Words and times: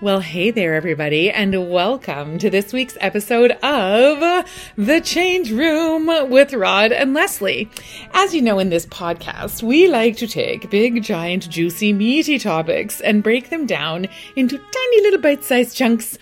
Well, 0.00 0.20
hey 0.20 0.52
there, 0.52 0.76
everybody, 0.76 1.28
and 1.28 1.72
welcome 1.72 2.38
to 2.38 2.48
this 2.50 2.72
week's 2.72 2.96
episode 3.00 3.50
of 3.64 4.46
The 4.76 5.00
Change 5.00 5.50
Room 5.50 6.06
with 6.30 6.54
Rod 6.54 6.92
and 6.92 7.14
Lesley. 7.14 7.68
As 8.12 8.32
you 8.32 8.40
know, 8.40 8.60
in 8.60 8.70
this 8.70 8.86
podcast, 8.86 9.60
we 9.60 9.88
like 9.88 10.16
to 10.18 10.28
take 10.28 10.70
big, 10.70 11.02
giant, 11.02 11.50
juicy, 11.50 11.92
meaty 11.92 12.38
topics 12.38 13.00
and 13.00 13.24
break 13.24 13.50
them 13.50 13.66
down 13.66 14.06
into 14.36 14.56
tiny 14.56 15.02
little 15.02 15.20
bite 15.20 15.42
sized 15.42 15.76
chunks 15.76 16.16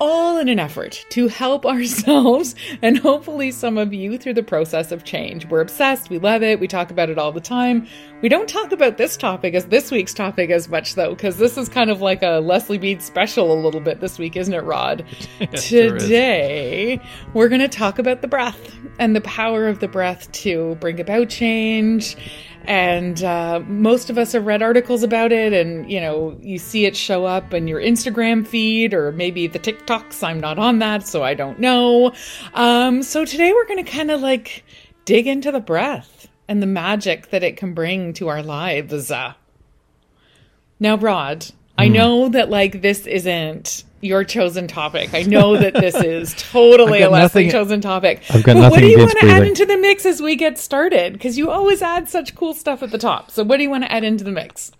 all 0.00 0.38
in 0.38 0.48
an 0.48 0.58
effort 0.58 1.04
to 1.10 1.28
help 1.28 1.66
ourselves 1.66 2.54
and 2.82 2.98
hopefully 2.98 3.50
some 3.50 3.78
of 3.78 3.92
you 3.92 4.18
through 4.18 4.34
the 4.34 4.42
process 4.42 4.92
of 4.92 5.04
change. 5.04 5.46
We're 5.46 5.60
obsessed, 5.60 6.10
we 6.10 6.18
love 6.18 6.42
it, 6.42 6.60
we 6.60 6.68
talk 6.68 6.90
about 6.90 7.10
it 7.10 7.18
all 7.18 7.32
the 7.32 7.40
time. 7.40 7.86
We 8.20 8.28
don't 8.28 8.48
talk 8.48 8.72
about 8.72 8.96
this 8.96 9.16
topic 9.16 9.54
as 9.54 9.66
this 9.66 9.90
week's 9.90 10.14
topic 10.14 10.50
as 10.50 10.68
much 10.68 10.94
though, 10.94 11.10
because 11.10 11.38
this 11.38 11.56
is 11.56 11.68
kind 11.68 11.90
of 11.90 12.00
like 12.00 12.22
a 12.22 12.40
Lesley 12.40 12.78
Bead 12.78 13.02
special 13.02 13.52
a 13.52 13.58
little 13.60 13.80
bit 13.80 14.00
this 14.00 14.18
week, 14.18 14.36
isn't 14.36 14.54
it, 14.54 14.64
Rod? 14.64 15.04
Today, 15.54 17.00
we're 17.34 17.48
going 17.48 17.60
to 17.60 17.68
talk 17.68 17.98
about 17.98 18.22
the 18.22 18.28
breath 18.28 18.74
and 18.98 19.14
the 19.14 19.20
power 19.20 19.68
of 19.68 19.80
the 19.80 19.88
breath 19.88 20.30
to 20.32 20.76
bring 20.80 21.00
about 21.00 21.28
change 21.28 22.16
and 22.68 23.24
uh, 23.24 23.60
most 23.66 24.10
of 24.10 24.18
us 24.18 24.32
have 24.32 24.44
read 24.44 24.60
articles 24.60 25.02
about 25.02 25.32
it 25.32 25.54
and 25.54 25.90
you 25.90 25.98
know 26.00 26.36
you 26.42 26.58
see 26.58 26.84
it 26.84 26.94
show 26.94 27.24
up 27.24 27.54
in 27.54 27.66
your 27.66 27.80
instagram 27.80 28.46
feed 28.46 28.92
or 28.92 29.10
maybe 29.12 29.46
the 29.46 29.58
tiktoks 29.58 30.22
i'm 30.22 30.38
not 30.38 30.58
on 30.58 30.78
that 30.78 31.06
so 31.06 31.24
i 31.24 31.32
don't 31.32 31.58
know 31.58 32.12
um, 32.54 33.02
so 33.02 33.24
today 33.24 33.52
we're 33.52 33.66
going 33.66 33.82
to 33.82 33.90
kind 33.90 34.10
of 34.10 34.20
like 34.20 34.64
dig 35.06 35.26
into 35.26 35.50
the 35.50 35.60
breath 35.60 36.28
and 36.46 36.62
the 36.62 36.66
magic 36.66 37.30
that 37.30 37.42
it 37.42 37.56
can 37.56 37.72
bring 37.72 38.12
to 38.12 38.28
our 38.28 38.42
lives 38.42 39.10
uh, 39.10 39.32
now 40.78 40.96
rod. 40.96 41.46
I 41.78 41.86
hmm. 41.86 41.94
know 41.94 42.28
that 42.28 42.50
like 42.50 42.82
this 42.82 43.06
isn't 43.06 43.84
your 44.00 44.22
chosen 44.24 44.68
topic. 44.68 45.12
I 45.12 45.22
know 45.22 45.56
that 45.56 45.74
this 45.74 45.94
is 46.04 46.34
totally 46.50 47.02
a 47.02 47.10
nothing, 47.10 47.50
chosen 47.50 47.80
topic. 47.80 48.22
I've 48.30 48.44
got 48.44 48.54
but 48.54 48.70
what 48.70 48.80
do 48.80 48.86
you 48.86 48.98
want 48.98 49.18
to 49.18 49.26
add 49.26 49.44
into 49.44 49.66
the 49.66 49.76
mix 49.76 50.06
as 50.06 50.22
we 50.22 50.36
get 50.36 50.58
started? 50.58 51.14
Because 51.14 51.36
you 51.36 51.50
always 51.50 51.82
add 51.82 52.08
such 52.08 52.34
cool 52.34 52.54
stuff 52.54 52.82
at 52.82 52.90
the 52.90 52.98
top. 52.98 53.30
So 53.30 53.42
what 53.42 53.56
do 53.56 53.62
you 53.62 53.70
want 53.70 53.84
to 53.84 53.92
add 53.92 54.04
into 54.04 54.24
the 54.24 54.30
mix? 54.30 54.70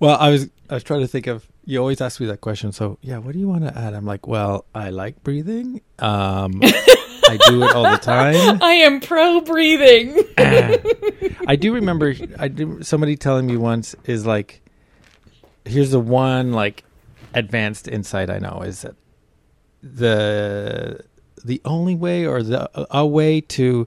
Well, 0.00 0.16
I 0.18 0.30
was 0.30 0.48
I 0.68 0.74
was 0.74 0.82
trying 0.82 1.00
to 1.00 1.06
think 1.06 1.26
of 1.26 1.46
you 1.64 1.78
always 1.78 2.00
ask 2.00 2.20
me 2.20 2.26
that 2.26 2.40
question. 2.40 2.72
So 2.72 2.98
yeah, 3.02 3.18
what 3.18 3.32
do 3.32 3.38
you 3.38 3.48
want 3.48 3.64
to 3.64 3.78
add? 3.78 3.94
I'm 3.94 4.06
like, 4.06 4.26
well, 4.26 4.64
I 4.74 4.90
like 4.90 5.22
breathing. 5.22 5.80
Um, 5.98 6.60
I 6.62 7.38
do 7.48 7.62
it 7.62 7.74
all 7.74 7.90
the 7.90 7.98
time. 7.98 8.58
I 8.62 8.72
am 8.72 9.00
pro 9.00 9.40
breathing. 9.40 10.22
I 11.46 11.56
do 11.56 11.74
remember 11.74 12.14
I 12.38 12.48
do 12.48 12.82
somebody 12.82 13.16
telling 13.16 13.46
me 13.46 13.56
once 13.56 13.94
is 14.04 14.26
like, 14.26 14.60
here's 15.64 15.90
the 15.90 16.00
one 16.00 16.52
like 16.52 16.84
advanced 17.34 17.88
insight 17.88 18.30
I 18.30 18.38
know 18.38 18.62
is 18.64 18.82
that 18.82 18.94
the 19.82 21.04
the 21.44 21.60
only 21.64 21.94
way 21.94 22.26
or 22.26 22.42
the 22.42 22.70
a 22.94 23.06
way 23.06 23.40
to 23.40 23.86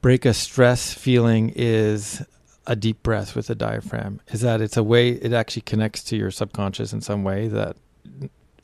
break 0.00 0.24
a 0.24 0.34
stress 0.34 0.92
feeling 0.92 1.52
is 1.54 2.22
a 2.66 2.76
deep 2.76 3.02
breath 3.02 3.34
with 3.34 3.48
a 3.48 3.54
diaphragm 3.54 4.20
is 4.28 4.40
that 4.40 4.60
it's 4.60 4.76
a 4.76 4.82
way 4.82 5.10
it 5.10 5.32
actually 5.32 5.62
connects 5.62 6.02
to 6.04 6.16
your 6.16 6.30
subconscious 6.30 6.92
in 6.92 7.00
some 7.00 7.24
way 7.24 7.48
that 7.48 7.76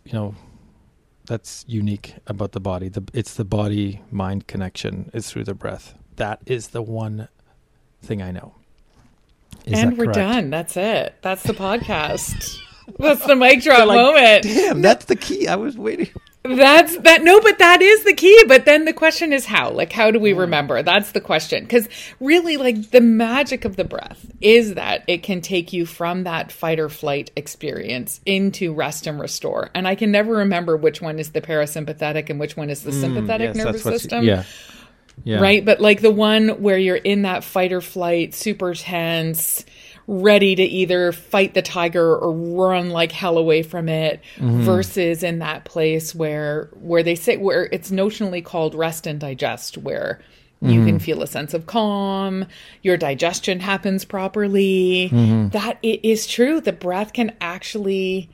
you 0.05 0.13
know 0.13 0.35
that's 1.27 1.65
unique 1.69 2.17
about 2.27 2.51
the 2.53 2.61
body. 2.61 2.89
The, 2.89 3.05
it's 3.15 3.35
the 3.35 3.45
body 3.45 4.03
mind 4.11 4.49
connection 4.49 5.09
is 5.15 5.31
through 5.31 5.45
the 5.45 5.55
breath. 5.55 5.95
That 6.17 6.41
is 6.47 6.69
the 6.69 6.83
one 6.83 7.29
thing 8.03 8.21
i 8.21 8.33
know 8.33 8.53
is 9.67 9.79
and 9.79 9.97
we're 9.99 10.07
done 10.07 10.51
that's 10.51 10.77
it 10.77 11.15
that's 11.23 11.43
the 11.43 11.55
podcast 11.55 12.59
That's 12.99 13.25
the 13.27 13.37
mic 13.37 13.63
drop 13.63 13.87
like, 13.87 13.97
moment. 13.97 14.43
Damn, 14.45 14.83
that's 14.83 15.07
the 15.07 15.17
key. 15.17 15.49
I 15.49 15.57
was 15.57 15.77
waiting. 15.77 16.11
That's 16.45 16.97
that. 16.99 17.23
No, 17.23 17.41
but 17.41 17.59
that 17.59 17.81
is 17.81 18.03
the 18.03 18.15
key. 18.15 18.45
But 18.49 18.65
then 18.65 18.85
the 18.85 18.93
question 18.93 19.33
is 19.33 19.47
how? 19.47 19.71
Like, 19.71 19.93
how 19.93 20.11
do 20.11 20.19
we 20.19 20.33
remember? 20.33 20.83
That's 20.83 21.13
the 21.13 21.21
question. 21.21 21.63
Because 21.63 21.89
really, 22.19 22.57
like, 22.57 22.91
the 22.91 23.01
magic 23.01 23.65
of 23.65 23.77
the 23.77 23.85
breath 23.85 24.27
is 24.41 24.75
that 24.75 25.05
it 25.07 25.23
can 25.23 25.41
take 25.41 25.73
you 25.73 25.87
from 25.87 26.25
that 26.25 26.51
fight 26.51 26.81
or 26.81 26.89
flight 26.89 27.31
experience 27.37 28.21
into 28.27 28.75
rest 28.75 29.07
and 29.07 29.21
restore. 29.21 29.71
And 29.75 29.87
I 29.87 29.95
can 29.95 30.11
never 30.11 30.39
remember 30.39 30.77
which 30.77 31.01
one 31.01 31.21
is 31.21 31.31
the 31.31 31.41
parasympathetic 31.41 32.29
and 32.29 32.41
which 32.41 32.57
one 32.57 32.71
is 32.71 32.83
the 32.83 32.91
mm, 32.91 33.01
sympathetic 33.01 33.55
yes, 33.55 33.65
nervous 33.65 33.83
system. 33.85 34.25
yeah. 34.25 34.43
Yeah. 35.25 35.41
Right. 35.41 35.65
But 35.65 35.81
like 35.81 36.01
the 36.01 36.11
one 36.11 36.63
where 36.63 36.79
you're 36.79 36.97
in 36.97 37.23
that 37.23 37.45
fight 37.45 37.73
or 37.73 37.81
flight, 37.81 38.35
super 38.35 38.75
tense 38.75 39.65
ready 40.07 40.55
to 40.55 40.63
either 40.63 41.13
fight 41.13 41.55
the 41.55 41.63
tiger 41.63 42.17
or 42.17 42.33
run 42.33 42.91
like 42.91 43.13
hell 43.13 43.39
away 43.39 43.63
from 43.63 43.89
it 43.89 44.21
mm-hmm. 44.37 44.63
versus 44.63 45.23
in 45.23 45.39
that 45.39 45.65
place 45.65 46.15
where 46.15 46.69
where 46.81 47.03
they 47.03 47.15
say 47.15 47.37
where 47.37 47.69
it's 47.73 47.91
notionally 47.91 48.45
called 48.45 48.75
rest 48.75 49.07
and 49.07 49.21
digest 49.21 49.79
where 49.79 50.21
you 50.61 50.79
mm-hmm. 50.79 50.87
can 50.87 50.99
feel 50.99 51.23
a 51.23 51.27
sense 51.27 51.55
of 51.55 51.67
calm 51.67 52.45
your 52.83 52.97
digestion 52.97 53.61
happens 53.61 54.05
properly 54.05 55.09
mm-hmm. 55.13 55.49
that 55.49 55.79
it 55.83 56.05
is 56.05 56.27
true 56.27 56.61
the 56.61 56.73
breath 56.73 57.13
can 57.13 57.35
actually 57.41 58.29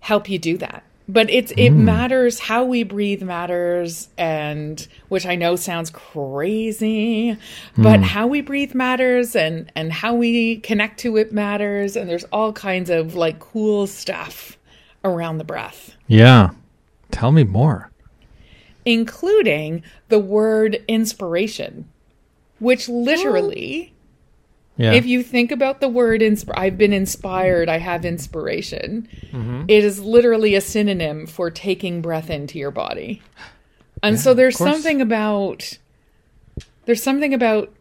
help 0.00 0.28
you 0.28 0.38
do 0.38 0.58
that 0.58 0.84
but 1.08 1.28
it's 1.30 1.52
it 1.52 1.70
mm. 1.70 1.76
matters 1.76 2.38
how 2.38 2.64
we 2.64 2.82
breathe 2.82 3.22
matters 3.22 4.08
and 4.16 4.88
which 5.08 5.26
i 5.26 5.34
know 5.34 5.56
sounds 5.56 5.90
crazy 5.90 7.36
but 7.76 8.00
mm. 8.00 8.02
how 8.02 8.26
we 8.26 8.40
breathe 8.40 8.74
matters 8.74 9.36
and 9.36 9.70
and 9.74 9.92
how 9.92 10.14
we 10.14 10.56
connect 10.58 10.98
to 11.00 11.16
it 11.16 11.32
matters 11.32 11.96
and 11.96 12.08
there's 12.08 12.24
all 12.24 12.52
kinds 12.52 12.90
of 12.90 13.14
like 13.14 13.38
cool 13.38 13.86
stuff 13.86 14.58
around 15.04 15.38
the 15.38 15.44
breath 15.44 15.94
yeah 16.06 16.50
tell 17.10 17.32
me 17.32 17.44
more 17.44 17.90
including 18.84 19.82
the 20.08 20.18
word 20.18 20.82
inspiration 20.88 21.88
which 22.58 22.88
literally 22.88 23.93
yeah. 24.76 24.92
If 24.92 25.06
you 25.06 25.22
think 25.22 25.52
about 25.52 25.80
the 25.80 25.88
word 25.88 26.20
insp- 26.20 26.52
I've 26.56 26.76
been 26.76 26.92
inspired, 26.92 27.68
I 27.68 27.78
have 27.78 28.04
inspiration. 28.04 29.08
Mm-hmm. 29.30 29.64
It 29.68 29.84
is 29.84 30.00
literally 30.00 30.56
a 30.56 30.60
synonym 30.60 31.26
for 31.26 31.50
taking 31.50 32.02
breath 32.02 32.28
into 32.28 32.58
your 32.58 32.72
body. 32.72 33.22
And 34.02 34.16
yeah, 34.16 34.22
so 34.22 34.34
there's 34.34 34.58
something 34.58 35.00
about 35.00 35.78
there's 36.86 37.02
something 37.02 37.32
about 37.32 37.72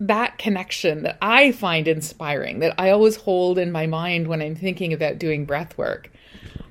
that 0.00 0.38
connection 0.38 1.02
that 1.02 1.18
I 1.20 1.52
find 1.52 1.86
inspiring 1.86 2.60
that 2.60 2.74
I 2.78 2.90
always 2.90 3.16
hold 3.16 3.58
in 3.58 3.70
my 3.70 3.86
mind 3.86 4.28
when 4.28 4.40
I'm 4.40 4.56
thinking 4.56 4.92
about 4.92 5.18
doing 5.18 5.44
breath 5.44 5.76
work. 5.76 6.10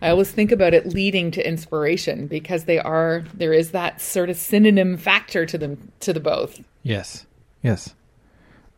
I 0.01 0.09
always 0.09 0.31
think 0.31 0.51
about 0.51 0.73
it 0.73 0.87
leading 0.87 1.31
to 1.31 1.47
inspiration 1.47 2.27
because 2.27 2.65
they 2.65 2.79
are 2.79 3.23
there 3.35 3.53
is 3.53 3.71
that 3.71 4.01
sort 4.01 4.29
of 4.31 4.37
synonym 4.37 4.97
factor 4.97 5.45
to 5.45 5.57
them 5.59 5.91
to 5.99 6.11
the 6.11 6.19
both. 6.19 6.59
Yes. 6.81 7.25
Yes 7.61 7.93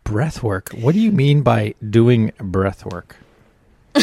breath 0.09 0.41
work. 0.41 0.71
What 0.71 0.93
do 0.93 0.99
you 0.99 1.11
mean 1.11 1.43
by 1.43 1.75
doing 1.87 2.31
breath 2.39 2.83
work? 2.83 3.15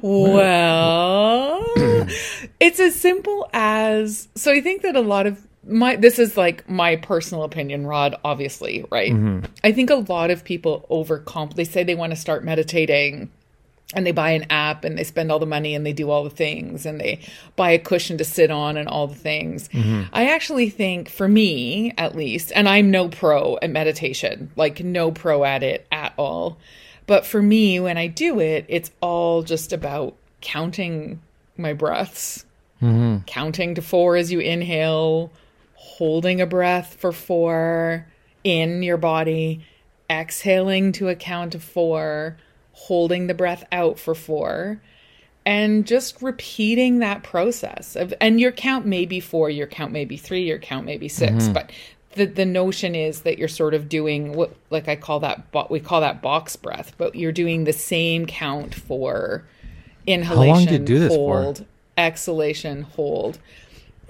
well, 0.00 1.62
it's 2.58 2.80
as 2.80 2.98
simple 2.98 3.50
as 3.52 4.28
so 4.34 4.50
I 4.50 4.62
think 4.62 4.80
that 4.80 4.96
a 4.96 5.02
lot 5.02 5.26
of 5.26 5.46
my 5.66 5.96
this 5.96 6.18
is 6.18 6.38
like 6.38 6.66
my 6.70 6.96
personal 6.96 7.42
opinion 7.42 7.86
rod 7.86 8.14
obviously 8.24 8.84
right 8.92 9.10
mm-hmm. 9.12 9.44
i 9.64 9.72
think 9.72 9.90
a 9.90 9.96
lot 9.96 10.30
of 10.30 10.44
people 10.44 10.86
overcomp 10.92 11.54
they 11.54 11.64
say 11.64 11.82
they 11.82 11.96
want 11.96 12.10
to 12.10 12.16
start 12.16 12.44
meditating 12.44 13.28
and 13.94 14.04
they 14.04 14.12
buy 14.12 14.30
an 14.30 14.46
app 14.50 14.84
and 14.84 14.98
they 14.98 15.04
spend 15.04 15.30
all 15.30 15.38
the 15.38 15.46
money 15.46 15.74
and 15.74 15.86
they 15.86 15.92
do 15.92 16.10
all 16.10 16.24
the 16.24 16.30
things 16.30 16.86
and 16.86 17.00
they 17.00 17.20
buy 17.54 17.70
a 17.70 17.78
cushion 17.78 18.18
to 18.18 18.24
sit 18.24 18.50
on 18.50 18.76
and 18.76 18.88
all 18.88 19.06
the 19.06 19.14
things. 19.14 19.68
Mm-hmm. 19.68 20.02
I 20.12 20.30
actually 20.30 20.70
think, 20.70 21.08
for 21.08 21.28
me 21.28 21.92
at 21.96 22.16
least, 22.16 22.50
and 22.54 22.68
I'm 22.68 22.90
no 22.90 23.08
pro 23.08 23.58
at 23.62 23.70
meditation, 23.70 24.50
like 24.56 24.82
no 24.82 25.12
pro 25.12 25.44
at 25.44 25.62
it 25.62 25.86
at 25.92 26.12
all. 26.16 26.58
But 27.06 27.24
for 27.24 27.40
me, 27.40 27.78
when 27.78 27.96
I 27.96 28.08
do 28.08 28.40
it, 28.40 28.64
it's 28.68 28.90
all 29.00 29.42
just 29.44 29.72
about 29.72 30.16
counting 30.40 31.22
my 31.56 31.72
breaths, 31.72 32.44
mm-hmm. 32.82 33.18
counting 33.26 33.76
to 33.76 33.82
four 33.82 34.16
as 34.16 34.32
you 34.32 34.40
inhale, 34.40 35.30
holding 35.74 36.40
a 36.40 36.46
breath 36.46 36.96
for 36.98 37.12
four 37.12 38.04
in 38.42 38.82
your 38.82 38.96
body, 38.96 39.64
exhaling 40.10 40.90
to 40.92 41.08
a 41.08 41.14
count 41.14 41.54
of 41.54 41.62
four 41.62 42.36
holding 42.76 43.26
the 43.26 43.34
breath 43.34 43.64
out 43.72 43.98
for 43.98 44.14
four 44.14 44.78
and 45.46 45.86
just 45.86 46.20
repeating 46.20 46.98
that 46.98 47.22
process 47.22 47.96
of 47.96 48.12
and 48.20 48.38
your 48.38 48.52
count 48.52 48.84
may 48.84 49.06
be 49.06 49.18
four 49.18 49.48
your 49.48 49.66
count 49.66 49.92
may 49.92 50.04
be 50.04 50.18
three 50.18 50.42
your 50.42 50.58
count 50.58 50.84
may 50.84 50.98
be 50.98 51.08
6 51.08 51.32
mm-hmm. 51.32 51.52
but 51.54 51.72
the 52.12 52.26
the 52.26 52.44
notion 52.44 52.94
is 52.94 53.22
that 53.22 53.38
you're 53.38 53.48
sort 53.48 53.72
of 53.72 53.88
doing 53.88 54.34
what 54.34 54.54
like 54.68 54.88
i 54.88 54.94
call 54.94 55.20
that 55.20 55.42
we 55.70 55.80
call 55.80 56.02
that 56.02 56.20
box 56.20 56.54
breath 56.54 56.92
but 56.98 57.14
you're 57.14 57.32
doing 57.32 57.64
the 57.64 57.72
same 57.72 58.26
count 58.26 58.74
for 58.74 59.42
inhalation 60.06 60.48
How 60.48 60.54
long 60.54 60.66
do 60.66 60.72
you 60.74 60.78
do 60.78 60.98
this 60.98 61.14
hold 61.14 61.58
for? 61.58 61.66
exhalation 61.96 62.82
hold 62.82 63.38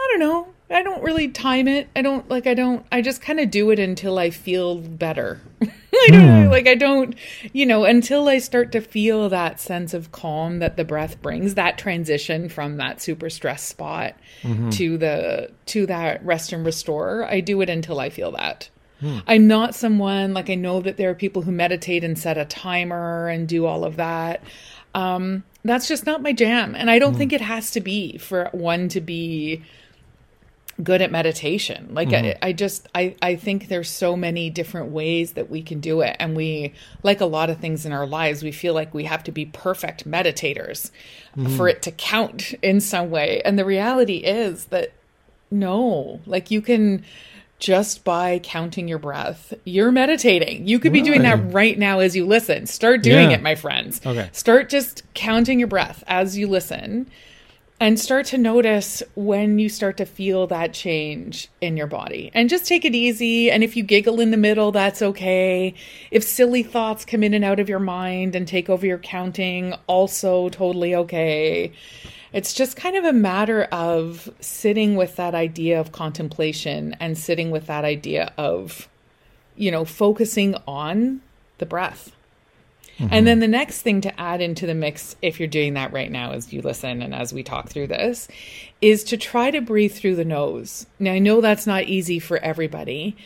i 0.01 0.09
don't 0.11 0.21
know 0.21 0.49
I 0.69 0.83
don't 0.83 1.03
really 1.03 1.29
time 1.29 1.69
it. 1.69 1.89
I 1.95 2.03
don't 2.03 2.29
like 2.29 2.47
I 2.47 2.55
don't 2.55 2.85
I 2.91 3.01
just 3.01 3.21
kind 3.21 3.39
of 3.39 3.51
do 3.51 3.71
it 3.71 3.79
until 3.79 4.19
I 4.19 4.31
feel 4.31 4.77
better. 4.77 5.41
Hmm. 5.99 6.15
I 6.15 6.19
don't 6.19 6.51
like 6.51 6.67
I 6.67 6.75
don't, 6.75 7.15
you 7.55 7.65
know, 7.65 7.85
until 7.85 8.29
I 8.29 8.39
start 8.39 8.73
to 8.73 8.81
feel 8.81 9.31
that 9.31 9.61
sense 9.61 9.95
of 9.95 10.13
calm 10.13 10.59
that 10.59 10.77
the 10.77 10.85
breath 10.85 11.23
brings, 11.23 11.55
that 11.55 11.79
transition 11.79 12.49
from 12.49 12.77
that 12.77 13.01
super 13.01 13.31
stress 13.31 13.63
spot 13.63 14.15
mm-hmm. 14.43 14.69
to 14.71 14.99
the 14.99 15.51
to 15.67 15.87
that 15.87 16.25
rest 16.25 16.53
and 16.53 16.67
restore. 16.67 17.25
I 17.25 17.41
do 17.41 17.61
it 17.63 17.71
until 17.71 17.99
I 17.99 18.11
feel 18.11 18.33
that. 18.33 18.69
Hmm. 19.01 19.19
I'm 19.27 19.47
not 19.47 19.75
someone 19.75 20.35
like 20.35 20.51
I 20.51 20.55
know 20.55 20.81
that 20.81 20.97
there 20.97 21.11
are 21.11 21.15
people 21.15 21.43
who 21.43 21.53
meditate 21.53 22.05
and 22.05 22.19
set 22.19 22.37
a 22.37 22.45
timer 22.45 23.29
and 23.29 23.49
do 23.49 23.67
all 23.67 23.85
of 23.85 23.97
that. 23.97 24.43
Um, 24.95 25.45
that's 25.65 25.89
just 25.89 26.07
not 26.07 26.23
my 26.23 26.33
jam, 26.33 26.75
and 26.75 26.91
I 26.91 26.99
don't 26.99 27.13
hmm. 27.13 27.19
think 27.19 27.33
it 27.33 27.41
has 27.41 27.71
to 27.73 27.81
be 27.81 28.19
for 28.19 28.51
one 28.53 28.89
to 28.91 29.01
be 29.01 29.63
good 30.83 31.01
at 31.01 31.11
meditation. 31.11 31.89
Like 31.93 32.09
I, 32.09 32.23
mm-hmm. 32.23 32.39
I 32.45 32.53
just 32.53 32.89
I 32.95 33.17
I 33.23 33.37
think 33.37 33.69
there's 33.69 33.91
so 33.91 34.17
many 34.17 34.51
different 34.51 34.91
ways 34.91 35.33
that 35.33 35.51
we 35.51 35.63
can 35.63 35.81
do 35.81 36.03
it, 36.03 36.17
and 36.19 36.37
we 36.37 36.75
like 37.03 37.21
a 37.21 37.27
lot 37.27 37.51
of 37.51 37.59
things 37.59 37.87
in 37.87 37.93
our 37.93 38.07
lives, 38.07 38.43
we 38.43 38.53
feel 38.53 38.75
like 38.75 38.93
we 38.93 39.05
have 39.05 39.25
to 39.25 39.33
be 39.33 39.47
perfect 39.47 40.09
meditators 40.09 40.91
mm-hmm. 41.37 41.57
for 41.57 41.69
it 41.69 41.83
to 41.83 41.91
count 41.91 42.55
in 42.63 42.81
some 42.81 43.11
way, 43.11 43.41
and 43.45 43.59
the 43.59 43.65
reality 43.65 44.19
is 44.19 44.67
that 44.67 44.93
no, 45.51 46.21
like 46.27 46.51
you 46.51 46.61
can 46.61 47.05
just 47.59 48.05
by 48.05 48.39
counting 48.43 48.87
your 48.87 48.99
breath, 48.99 49.55
you're 49.65 49.91
meditating. 49.91 50.69
You 50.69 50.79
could 50.79 50.93
be 50.93 51.01
doing 51.01 51.23
that 51.23 51.43
Right. 51.43 51.55
right 51.55 51.79
now 51.79 52.01
as 52.01 52.15
you 52.15 52.27
listen. 52.27 52.67
Start 52.67 53.03
doing 53.03 53.31
Yeah. 53.31 53.37
it, 53.37 53.43
my 53.43 53.55
friends. 53.55 53.99
Okay. 54.05 54.29
Start 54.33 54.69
just 54.69 55.03
counting 55.15 55.59
your 55.59 55.69
breath 55.69 56.05
as 56.07 56.37
you 56.37 56.49
listen 56.49 57.07
and 57.79 58.01
start 58.01 58.25
to 58.27 58.39
notice 58.39 59.03
when 59.15 59.59
you 59.59 59.69
start 59.69 59.99
to 59.99 60.07
feel 60.07 60.47
that 60.47 60.73
change 60.73 61.49
in 61.61 61.77
your 61.77 61.87
body. 61.87 62.31
And 62.33 62.49
just 62.49 62.67
take 62.67 62.87
it 62.87 62.95
easy. 62.95 63.51
And 63.51 63.63
if 63.63 63.77
you 63.77 63.83
giggle 63.83 64.21
in 64.21 64.31
the 64.31 64.39
middle, 64.39 64.73
that's 64.73 65.03
okay. 65.03 65.75
If 66.11 66.25
silly 66.25 66.63
thoughts 66.63 67.05
come 67.05 67.23
in 67.23 67.35
and 67.35 67.45
out 67.45 67.61
of 67.61 67.69
your 67.69 67.79
mind 67.79 68.35
and 68.35 68.49
take 68.49 68.71
over 68.71 68.87
your 68.87 68.99
counting, 68.99 69.75
also 69.87 70.49
totally 70.49 70.95
okay. 70.95 71.73
It's 72.33 72.55
just 72.55 72.77
kind 72.77 72.97
of 72.97 73.05
a 73.05 73.13
matter 73.13 73.65
of 73.65 74.31
sitting 74.41 74.97
with 74.97 75.17
that 75.17 75.35
idea 75.35 75.79
of 75.79 75.93
contemplation 75.93 76.97
and 76.99 77.17
sitting 77.17 77.51
with 77.51 77.67
that 77.67 77.85
idea 77.85 78.33
of, 78.39 78.89
you 79.55 79.71
know, 79.71 79.85
focusing 79.85 80.55
on 80.67 81.21
the 81.59 81.67
breath. 81.67 82.16
And 82.99 83.27
then 83.27 83.41
the 83.41 83.49
next 83.49 83.83
thing 83.83 84.01
to 84.03 84.21
add 84.21 84.41
into 84.41 84.67
the 84.67 84.75
mix, 84.75 85.17
if 85.21 85.39
you're 85.39 85.49
doing 85.49 85.75
that 85.75 85.93
right 85.93 86.11
now 86.11 86.33
as 86.33 86.53
you 86.53 86.63
listen 86.63 87.03
and 87.03 87.15
as 87.15 87.33
we 87.33 87.43
talk 87.43 87.69
through 87.69 87.89
this, 87.89 88.29
is 88.81 89.05
to 89.05 89.17
try 89.17 89.51
to 89.51 89.61
breathe 89.61 89.93
through 89.93 90.17
the 90.17 90.25
nose. 90.25 90.87
Now, 90.99 91.13
I 91.13 91.19
know 91.19 91.41
that's 91.41 91.67
not 91.67 91.85
easy 91.85 92.19
for 92.19 92.39
everybody, 92.39 93.17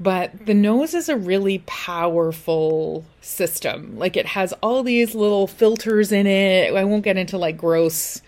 but 0.00 0.46
the 0.46 0.54
nose 0.54 0.94
is 0.94 1.08
a 1.08 1.16
really 1.16 1.58
powerful 1.66 3.04
system. 3.20 3.98
Like 3.98 4.16
it 4.16 4.26
has 4.26 4.52
all 4.62 4.82
these 4.82 5.14
little 5.14 5.46
filters 5.46 6.10
in 6.10 6.26
it. 6.26 6.74
I 6.74 6.84
won't 6.84 7.04
get 7.04 7.16
into 7.16 7.38
like 7.38 7.56
gross 7.56 8.22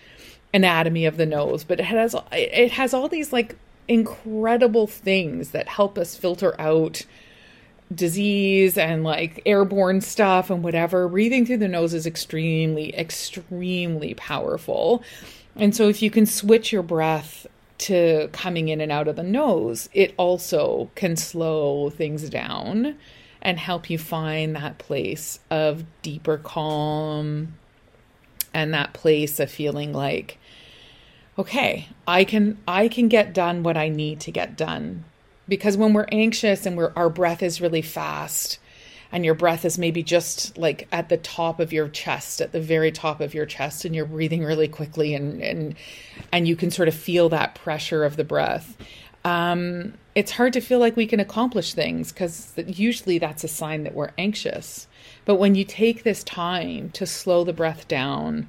anatomy 0.53 1.05
of 1.05 1.17
the 1.17 1.25
nose, 1.25 1.63
but 1.63 1.79
it 1.79 1.85
has 1.85 2.15
it 2.31 2.71
has 2.71 2.93
all 2.93 3.09
these 3.09 3.33
like 3.33 3.55
incredible 3.87 4.87
things 4.87 5.49
that 5.49 5.67
help 5.67 5.97
us 5.97 6.15
filter 6.15 6.59
out 6.61 7.01
disease 7.93 8.77
and 8.77 9.03
like 9.03 9.41
airborne 9.45 10.01
stuff 10.01 10.49
and 10.49 10.63
whatever, 10.63 11.07
breathing 11.07 11.45
through 11.45 11.57
the 11.57 11.67
nose 11.67 11.93
is 11.93 12.05
extremely, 12.05 12.95
extremely 12.95 14.13
powerful. 14.15 15.03
And 15.55 15.75
so 15.75 15.87
if 15.89 16.01
you 16.01 16.09
can 16.09 16.25
switch 16.25 16.71
your 16.71 16.83
breath 16.83 17.45
to 17.79 18.29
coming 18.31 18.69
in 18.69 18.81
and 18.81 18.91
out 18.91 19.07
of 19.07 19.15
the 19.15 19.23
nose, 19.23 19.89
it 19.93 20.13
also 20.17 20.89
can 20.95 21.15
slow 21.15 21.89
things 21.89 22.29
down 22.29 22.95
and 23.41 23.59
help 23.59 23.89
you 23.89 23.97
find 23.97 24.55
that 24.55 24.77
place 24.77 25.39
of 25.51 25.83
deeper 26.01 26.37
calm 26.37 27.55
and 28.53 28.73
that 28.73 28.93
place 28.93 29.39
of 29.39 29.51
feeling 29.51 29.91
like 29.91 30.37
okay 31.37 31.89
i 32.07 32.23
can 32.23 32.57
i 32.67 32.87
can 32.87 33.07
get 33.07 33.33
done 33.33 33.63
what 33.63 33.75
i 33.75 33.89
need 33.89 34.19
to 34.19 34.31
get 34.31 34.55
done 34.55 35.03
because 35.47 35.77
when 35.77 35.93
we're 35.93 36.07
anxious 36.11 36.65
and 36.65 36.77
we're 36.77 36.93
our 36.95 37.09
breath 37.09 37.43
is 37.43 37.61
really 37.61 37.81
fast 37.81 38.59
and 39.11 39.23
your 39.23 39.35
breath 39.35 39.63
is 39.63 39.77
maybe 39.77 40.01
just 40.01 40.57
like 40.57 40.87
at 40.91 41.09
the 41.09 41.17
top 41.17 41.59
of 41.59 41.71
your 41.71 41.87
chest 41.87 42.41
at 42.41 42.51
the 42.51 42.61
very 42.61 42.91
top 42.91 43.21
of 43.21 43.33
your 43.33 43.45
chest 43.45 43.85
and 43.85 43.95
you're 43.95 44.05
breathing 44.05 44.43
really 44.43 44.67
quickly 44.67 45.13
and 45.13 45.41
and 45.41 45.75
and 46.31 46.47
you 46.47 46.55
can 46.55 46.71
sort 46.71 46.87
of 46.87 46.95
feel 46.95 47.29
that 47.29 47.55
pressure 47.55 48.03
of 48.03 48.15
the 48.15 48.23
breath 48.23 48.77
um, 49.25 49.93
it's 50.15 50.31
hard 50.31 50.53
to 50.53 50.61
feel 50.61 50.79
like 50.79 50.95
we 50.95 51.07
can 51.07 51.19
accomplish 51.19 51.73
things 51.73 52.11
because 52.11 52.53
usually 52.57 53.19
that's 53.19 53.43
a 53.43 53.47
sign 53.47 53.83
that 53.83 53.95
we're 53.95 54.11
anxious. 54.17 54.87
But 55.25 55.35
when 55.35 55.55
you 55.55 55.63
take 55.63 56.03
this 56.03 56.23
time 56.23 56.89
to 56.91 57.05
slow 57.05 57.43
the 57.43 57.53
breath 57.53 57.87
down 57.87 58.47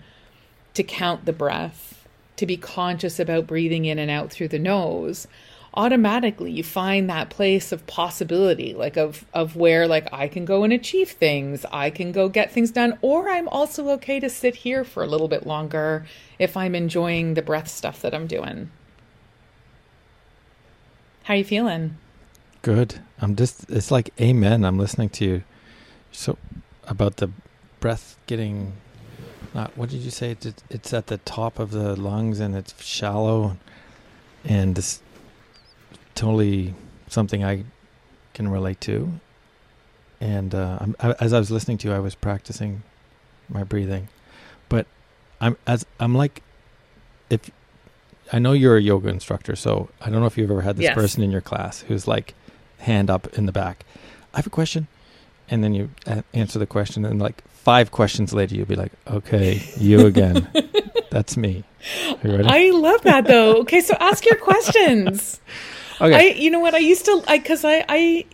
to 0.74 0.82
count 0.82 1.24
the 1.24 1.32
breath, 1.32 2.06
to 2.36 2.46
be 2.46 2.56
conscious 2.56 3.20
about 3.20 3.46
breathing 3.46 3.84
in 3.84 3.98
and 3.98 4.10
out 4.10 4.30
through 4.30 4.48
the 4.48 4.58
nose, 4.58 5.28
automatically 5.74 6.50
you 6.50 6.62
find 6.62 7.10
that 7.10 7.30
place 7.30 7.72
of 7.72 7.86
possibility, 7.86 8.72
like 8.74 8.96
of 8.96 9.24
of 9.34 9.56
where 9.56 9.86
like 9.86 10.08
I 10.12 10.28
can 10.28 10.44
go 10.44 10.64
and 10.64 10.72
achieve 10.72 11.10
things, 11.10 11.66
I 11.72 11.90
can 11.90 12.12
go 12.12 12.28
get 12.28 12.52
things 12.52 12.70
done, 12.70 12.98
or 13.02 13.28
I'm 13.28 13.48
also 13.48 13.90
okay 13.90 14.20
to 14.20 14.30
sit 14.30 14.54
here 14.56 14.84
for 14.84 15.02
a 15.02 15.06
little 15.06 15.28
bit 15.28 15.46
longer 15.46 16.06
if 16.38 16.56
I'm 16.56 16.74
enjoying 16.74 17.34
the 17.34 17.42
breath 17.42 17.68
stuff 17.68 18.00
that 18.02 18.14
I'm 18.14 18.26
doing. 18.26 18.70
How 21.24 21.34
are 21.34 21.38
you 21.38 21.44
feeling? 21.44 21.96
Good. 22.62 23.00
I'm 23.20 23.34
just. 23.36 23.68
It's 23.70 23.90
like 23.90 24.10
amen. 24.20 24.64
I'm 24.64 24.78
listening 24.78 25.08
to 25.10 25.24
you. 25.24 25.44
So 26.12 26.38
about 26.84 27.16
the 27.16 27.30
breath 27.80 28.16
getting. 28.26 28.74
Not 29.52 29.76
what 29.76 29.88
did 29.88 30.00
you 30.00 30.10
say? 30.10 30.32
It's, 30.32 30.54
it's 30.68 30.92
at 30.92 31.06
the 31.06 31.18
top 31.18 31.58
of 31.58 31.70
the 31.70 31.94
lungs 31.94 32.40
and 32.40 32.56
it's 32.56 32.82
shallow, 32.84 33.56
and 34.44 34.76
it's 34.76 35.00
totally 36.14 36.74
something 37.08 37.44
I 37.44 37.64
can 38.34 38.48
relate 38.48 38.80
to. 38.82 39.12
And 40.20 40.54
uh, 40.54 40.78
I'm, 40.80 40.96
I, 41.00 41.14
as 41.20 41.32
I 41.32 41.38
was 41.38 41.50
listening 41.50 41.78
to 41.78 41.88
you, 41.88 41.94
I 41.94 41.98
was 41.98 42.14
practicing 42.14 42.82
my 43.48 43.62
breathing, 43.62 44.08
but 44.68 44.86
I'm 45.40 45.56
as 45.66 45.84
I'm 46.00 46.14
like, 46.14 46.42
if 47.28 47.50
I 48.32 48.38
know 48.38 48.52
you're 48.52 48.76
a 48.76 48.80
yoga 48.80 49.08
instructor, 49.08 49.54
so 49.54 49.90
I 50.00 50.08
don't 50.08 50.20
know 50.20 50.26
if 50.26 50.38
you've 50.38 50.50
ever 50.50 50.62
had 50.62 50.76
this 50.76 50.84
Yes. 50.84 50.94
person 50.94 51.22
in 51.22 51.30
your 51.30 51.42
class 51.42 51.80
who's 51.82 52.08
like 52.08 52.34
hand 52.78 53.10
up 53.10 53.26
in 53.36 53.44
the 53.46 53.52
back. 53.52 53.84
I 54.32 54.38
have 54.38 54.46
a 54.46 54.50
question, 54.50 54.88
and 55.50 55.62
then 55.62 55.74
you 55.74 55.90
a- 56.06 56.24
answer 56.32 56.58
the 56.58 56.66
question, 56.66 57.04
and 57.04 57.20
like 57.20 57.42
five 57.48 57.90
questions 57.90 58.32
later, 58.32 58.54
you'll 58.54 58.66
be 58.66 58.76
like, 58.76 58.92
"Okay, 59.06 59.62
you 59.76 60.06
again." 60.06 60.48
That's 61.10 61.36
me. 61.36 61.64
Are 62.08 62.28
you 62.28 62.36
ready? 62.36 62.48
I 62.48 62.70
love 62.70 63.02
that 63.02 63.26
though. 63.26 63.56
Okay, 63.58 63.80
so 63.82 63.94
ask 64.00 64.24
your 64.24 64.36
questions. 64.50 65.40
Okay. 66.00 66.32
I, 66.32 66.34
you 66.34 66.50
know 66.50 66.60
what? 66.60 66.74
I 66.74 66.78
used 66.78 67.04
to, 67.06 67.22
I, 67.26 67.38
cause 67.38 67.64
I, 67.64 67.84
I, 67.88 68.26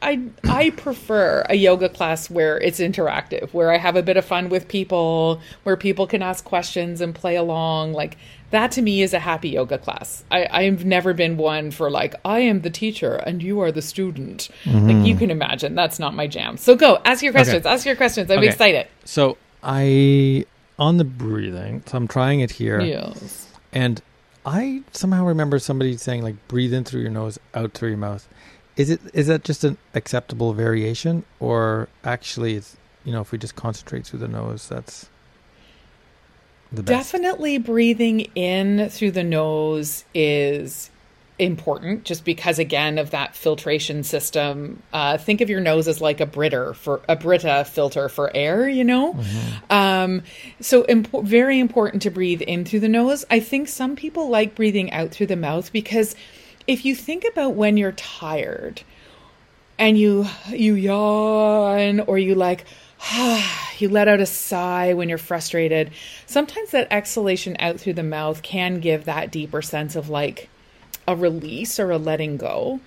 I, 0.00 0.22
I 0.44 0.70
prefer 0.70 1.44
a 1.48 1.54
yoga 1.54 1.88
class 1.88 2.30
where 2.30 2.58
it's 2.58 2.80
interactive, 2.80 3.52
where 3.52 3.72
I 3.72 3.78
have 3.78 3.96
a 3.96 4.02
bit 4.02 4.16
of 4.16 4.24
fun 4.24 4.48
with 4.48 4.68
people, 4.68 5.40
where 5.64 5.76
people 5.76 6.06
can 6.06 6.22
ask 6.22 6.44
questions 6.44 7.00
and 7.00 7.14
play 7.14 7.36
along. 7.36 7.92
Like 7.92 8.16
that 8.50 8.70
to 8.72 8.82
me 8.82 9.02
is 9.02 9.12
a 9.12 9.18
happy 9.18 9.50
yoga 9.50 9.78
class. 9.78 10.24
I, 10.30 10.46
I've 10.50 10.84
never 10.84 11.14
been 11.14 11.36
one 11.36 11.70
for 11.70 11.90
like, 11.90 12.14
I 12.24 12.40
am 12.40 12.60
the 12.60 12.70
teacher 12.70 13.14
and 13.14 13.42
you 13.42 13.60
are 13.60 13.72
the 13.72 13.82
student. 13.82 14.48
Like 14.64 14.74
you 14.74 14.80
mm-hmm. 14.80 15.18
can 15.18 15.30
imagine 15.30 15.74
that's 15.74 15.98
not 15.98 16.14
my 16.14 16.26
jam. 16.26 16.56
So 16.56 16.76
go 16.76 17.00
ask 17.04 17.22
your 17.22 17.32
questions. 17.32 17.66
Ask 17.66 17.84
your 17.84 17.96
questions. 17.96 18.30
I'm 18.30 18.38
Okay. 18.38 18.48
excited. 18.48 18.86
so 19.04 19.36
I 19.62 20.46
on 20.78 20.96
the 20.96 21.04
breathing. 21.04 21.82
So 21.86 21.98
I'm 21.98 22.08
trying 22.08 22.40
it 22.40 22.52
here. 22.52 22.80
Yes. 22.80 23.48
And 23.72 24.00
I 24.48 24.80
somehow 24.92 25.26
remember 25.26 25.58
somebody 25.58 25.96
saying 25.98 26.22
like 26.22 26.48
breathe 26.48 26.72
in 26.72 26.84
through 26.84 27.02
your 27.02 27.10
nose, 27.10 27.38
out 27.54 27.74
through 27.74 27.90
your 27.90 27.98
mouth. 27.98 28.26
Is 28.76 28.88
it 28.88 29.00
is 29.12 29.26
that 29.26 29.44
just 29.44 29.62
an 29.62 29.76
acceptable 29.94 30.54
variation 30.54 31.24
or 31.38 31.88
actually 32.02 32.54
it's 32.54 32.76
you 33.04 33.12
know 33.12 33.20
if 33.20 33.30
we 33.30 33.36
just 33.36 33.56
concentrate 33.56 34.06
through 34.06 34.20
the 34.20 34.28
nose 34.28 34.66
that's 34.68 35.10
the 36.72 36.82
best. 36.82 37.12
Definitely 37.12 37.58
breathing 37.58 38.20
in 38.34 38.88
through 38.88 39.10
the 39.10 39.24
nose 39.24 40.04
is 40.14 40.90
important 41.38 42.04
just 42.04 42.24
because 42.24 42.58
again 42.58 42.98
of 42.98 43.10
that 43.10 43.36
filtration 43.36 44.02
system. 44.02 44.82
Uh, 44.92 45.16
think 45.18 45.40
of 45.40 45.48
your 45.48 45.60
nose 45.60 45.86
as 45.86 46.00
like 46.00 46.20
a 46.20 46.26
britter 46.26 46.74
for 46.74 47.00
a 47.08 47.16
brita 47.16 47.64
filter 47.64 48.08
for 48.08 48.34
air 48.34 48.68
you 48.68 48.84
know? 48.84 49.16
Um, 49.70 50.22
so 50.60 50.82
impo- 50.84 51.24
very 51.24 51.58
important 51.58 52.02
to 52.02 52.10
breathe 52.10 52.42
in 52.42 52.64
through 52.64 52.80
the 52.80 52.88
nose. 52.88 53.24
I 53.30 53.40
think 53.40 53.68
some 53.68 53.96
people 53.96 54.28
like 54.28 54.54
breathing 54.54 54.92
out 54.92 55.10
through 55.10 55.26
the 55.26 55.36
mouth 55.36 55.72
because 55.72 56.14
if 56.66 56.84
you 56.84 56.94
think 56.94 57.24
about 57.24 57.54
when 57.54 57.76
you're 57.76 57.92
tired 57.92 58.82
and 59.78 59.98
you 59.98 60.26
you 60.50 60.74
yawn 60.74 62.00
or 62.00 62.18
you 62.18 62.34
like 62.34 62.64
you 63.78 63.88
let 63.88 64.08
out 64.08 64.20
a 64.20 64.26
sigh 64.26 64.92
when 64.92 65.08
you're 65.08 65.18
frustrated 65.18 65.90
sometimes 66.26 66.70
that 66.72 66.88
exhalation 66.90 67.56
out 67.60 67.78
through 67.78 67.92
the 67.92 68.02
mouth 68.02 68.42
can 68.42 68.80
give 68.80 69.04
that 69.04 69.30
deeper 69.30 69.62
sense 69.62 69.96
of 69.96 70.08
like 70.08 70.48
a 71.08 71.16
release 71.16 71.80
or 71.80 71.90
a 71.90 71.98
letting 71.98 72.36
go 72.36 72.80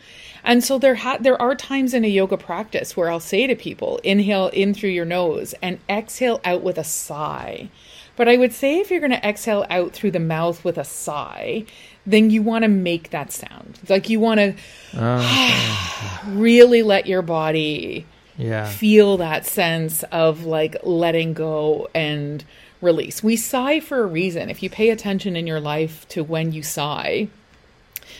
And 0.44 0.64
so 0.64 0.80
there 0.80 0.96
ha- 0.96 1.18
there 1.20 1.40
are 1.46 1.56
times 1.56 1.94
in 1.94 2.04
a 2.06 2.08
yoga 2.20 2.38
practice 2.38 2.96
where 2.98 3.10
I'll 3.12 3.20
say 3.34 3.46
to 3.48 3.56
people, 3.56 4.00
inhale 4.04 4.48
in 4.62 4.74
through 4.74 4.90
your 5.00 5.06
nose 5.06 5.54
and 5.62 5.78
exhale 5.88 6.40
out 6.44 6.64
with 6.64 6.78
a 6.80 6.84
sigh. 6.84 7.70
But 8.18 8.28
I 8.28 8.38
would 8.38 8.52
say 8.54 8.80
if 8.80 8.90
you're 8.90 9.00
going 9.08 9.20
to 9.22 9.28
exhale 9.32 9.66
out 9.70 9.94
through 9.94 10.12
the 10.18 10.20
mouth 10.36 10.64
with 10.66 10.78
a 10.78 10.84
sigh, 10.84 11.66
then 12.08 12.30
you 12.34 12.42
want 12.42 12.64
to 12.64 12.70
make 12.70 13.10
that 13.12 13.32
sound. 13.32 13.80
Like 13.88 14.10
you 14.10 14.20
want 14.20 14.40
to 14.40 14.50
really 16.28 16.84
let 16.84 17.08
your 17.08 17.22
body 17.22 18.06
Yeah. 18.38 18.66
feel 18.68 19.18
that 19.18 19.46
sense 19.46 20.04
of 20.12 20.46
like 20.46 20.76
letting 20.84 21.34
go 21.34 21.88
and 21.94 22.44
release. 22.82 23.22
We 23.24 23.36
sigh 23.38 23.80
for 23.80 24.02
a 24.04 24.08
reason. 24.08 24.50
If 24.50 24.64
you 24.64 24.70
pay 24.70 24.90
attention 24.90 25.36
in 25.36 25.46
your 25.48 25.60
life 25.60 26.08
to 26.10 26.24
when 26.24 26.52
you 26.52 26.64
sigh, 26.64 27.28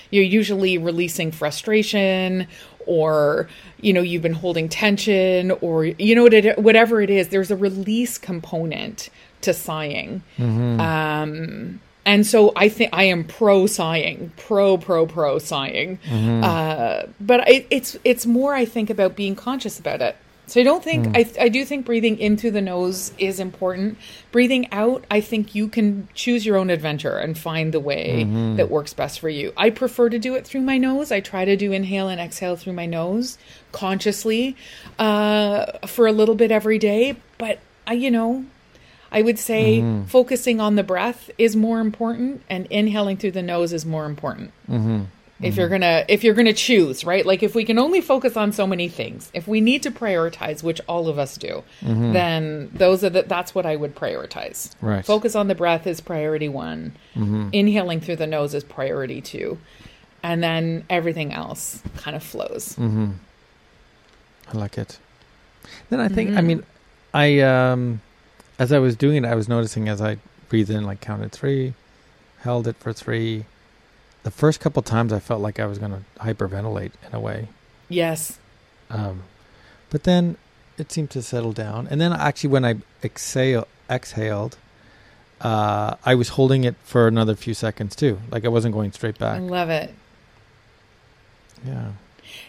you're 0.10 0.24
usually 0.24 0.78
releasing 0.78 1.32
frustration 1.32 2.48
or 2.86 3.48
you 3.80 3.94
know 3.94 4.02
you've 4.02 4.22
been 4.24 4.34
holding 4.34 4.68
tension 4.70 5.52
or 5.62 5.86
you 5.86 6.16
know 6.16 6.24
what 6.24 6.34
it, 6.34 6.58
whatever 6.58 7.02
it 7.02 7.10
is 7.10 7.28
there's 7.30 7.52
a 7.52 7.56
release 7.56 8.18
component 8.18 9.10
to 9.42 9.54
sighing. 9.54 10.24
Um 10.80 11.80
and 12.04 12.26
so 12.26 12.52
i 12.56 12.68
think 12.68 12.90
i 12.94 13.04
am 13.04 13.24
pro 13.24 13.68
sighing 13.68 14.32
pro 14.36 14.78
pro 14.78 15.06
pro 15.06 15.38
sighing. 15.38 16.00
Uh 16.44 17.08
but 17.20 17.48
it, 17.48 17.68
it's 17.70 17.96
it's 18.04 18.26
more 18.26 18.56
i 18.56 18.66
think 18.66 18.90
about 18.90 19.16
being 19.16 19.36
conscious 19.36 19.80
about 19.80 20.02
it 20.02 20.16
so 20.52 20.60
I 20.60 20.64
don't 20.64 20.84
think 20.84 21.06
hmm. 21.06 21.16
I 21.16 21.32
I 21.40 21.48
do 21.48 21.64
think 21.64 21.86
breathing 21.86 22.20
in 22.20 22.36
through 22.36 22.52
the 22.52 22.62
nose 22.62 23.14
is 23.18 23.40
important. 23.40 23.98
Breathing 24.34 24.68
out, 24.74 25.06
I 25.10 25.22
think 25.22 25.56
you 25.56 25.70
can 25.70 26.10
choose 26.14 26.46
your 26.46 26.58
own 26.58 26.70
adventure 26.70 27.18
and 27.18 27.38
find 27.38 27.74
the 27.74 27.80
way 27.80 28.26
mm-hmm. 28.26 28.58
that 28.58 28.70
works 28.70 28.94
best 28.94 29.22
for 29.22 29.30
you. 29.30 29.54
I 29.56 29.70
prefer 29.70 30.10
to 30.10 30.20
do 30.20 30.36
it 30.36 30.46
through 30.46 30.60
my 30.60 30.78
nose. 30.78 31.10
I 31.10 31.22
try 31.22 31.46
to 31.46 31.56
do 31.56 31.72
inhale 31.72 32.10
and 32.10 32.20
exhale 32.20 32.58
through 32.58 32.74
my 32.74 32.86
nose 32.86 33.38
consciously 33.72 34.58
uh, 35.00 35.88
for 35.88 36.06
a 36.06 36.12
little 36.12 36.36
bit 36.36 36.52
every 36.52 36.80
day. 36.80 37.16
But 37.38 37.60
I, 37.88 37.94
you 37.94 38.12
know, 38.12 38.44
I 39.10 39.22
would 39.22 39.40
say 39.40 39.80
mm-hmm. 39.80 40.04
focusing 40.08 40.60
on 40.60 40.76
the 40.76 40.84
breath 40.84 41.32
is 41.38 41.56
more 41.56 41.80
important, 41.80 42.44
and 42.50 42.66
inhaling 42.66 43.16
through 43.16 43.32
the 43.32 43.42
nose 43.42 43.72
is 43.72 43.86
more 43.86 44.06
important 44.06 44.52
mm-hmm. 44.70 45.04
If 45.44 45.56
you're 45.56 45.68
mm-hmm. 45.68 45.82
gonna 45.82 46.06
if 46.08 46.24
you're 46.24 46.34
gonna 46.34 46.54
choose 46.54 47.04
right? 47.04 47.26
Like 47.26 47.44
if 47.44 47.56
we 47.56 47.66
can 47.66 47.78
only 47.78 48.02
focus 48.02 48.38
on 48.38 48.52
so 48.52 48.66
many 48.68 48.88
things 48.88 49.32
if 49.34 49.48
we 49.48 49.62
need 49.62 49.84
to 49.84 49.92
prioritize 49.92 50.64
which 50.64 50.82
all 50.88 51.08
of 51.08 51.18
us 51.20 51.38
do 51.38 51.64
mm-hmm. 51.82 52.14
then 52.14 52.72
those 52.74 53.04
are 53.04 53.10
the 53.10 53.24
that's 53.24 53.56
what 53.56 53.66
i 53.66 53.76
would 53.76 53.96
prioritize. 53.96 54.74
Right. 54.82 55.06
focus 55.06 55.36
on 55.36 55.48
the 55.48 55.56
breath 55.56 55.88
is 55.88 56.02
priority 56.02 56.50
one. 56.50 56.94
Mm-hmm. 57.16 57.50
Inhaling 57.54 58.02
through 58.02 58.18
the 58.18 58.28
nose 58.28 58.54
is 58.54 58.64
priority 58.64 59.22
two. 59.22 59.58
And 60.24 60.44
then 60.44 60.86
everything 60.90 61.34
else 61.34 61.82
kind 61.98 62.16
of 62.16 62.24
flows. 62.24 62.78
I 64.54 64.58
like 64.58 64.78
it. 64.78 65.00
Then 65.90 66.00
I 66.00 66.08
think 66.08 66.38
I 66.38 66.42
mean 66.42 66.64
I 67.14 67.40
um 67.40 68.02
as 68.60 68.72
I 68.72 68.80
was 68.80 68.96
doing 68.96 69.24
it 69.24 69.28
I 69.28 69.36
was 69.36 69.50
noticing 69.50 69.90
as 69.90 70.02
I 70.02 70.18
breathed 70.52 70.70
in 70.70 70.84
like 70.84 71.00
counted 71.00 71.32
3, 71.32 71.74
held 72.42 72.68
it 72.68 72.76
for 72.76 72.92
3. 72.92 73.46
The 74.24 74.32
first 74.32 74.60
couple 74.60 74.82
times 74.84 75.12
I 75.12 75.20
felt 75.20 75.42
like 75.42 75.60
I 75.60 75.66
was 75.66 75.78
going 75.80 75.92
to 75.92 76.02
hyperventilate 76.24 76.92
in 77.08 77.14
a 77.16 77.20
way. 77.20 77.48
yes 77.90 78.40
Um 78.90 79.24
but 79.90 80.04
then 80.04 80.38
it 80.78 80.92
seemed 80.92 81.10
to 81.12 81.22
settle 81.22 81.52
down. 81.54 81.88
And 81.90 82.00
then 82.00 82.14
actually 82.14 82.50
when 82.50 82.66
I 82.66 82.76
exhale 83.04 83.68
exhaled 83.90 84.58
uh 85.42 85.96
I 86.06 86.14
was 86.16 86.30
holding 86.30 86.64
it 86.64 86.76
for 86.84 87.08
another 87.08 87.36
few 87.36 87.54
seconds 87.54 87.96
too. 87.96 88.20
Like 88.30 88.46
I 88.46 88.50
wasn't 88.50 88.74
going 88.74 88.92
straight 88.92 89.18
back. 89.18 89.38
i 89.38 89.40
love 89.40 89.70
it 89.70 89.94
Yeah. 91.66 91.92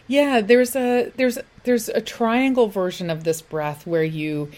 Yeah, 0.06 0.40
there's 0.40 0.76
a 0.76 1.10
there's 1.16 1.38
there's 1.64 1.88
a 1.88 2.00
triangle 2.00 2.68
version 2.68 3.10
of 3.10 3.24
this 3.24 3.42
breath 3.42 3.86
where 3.86 4.04
you 4.04 4.50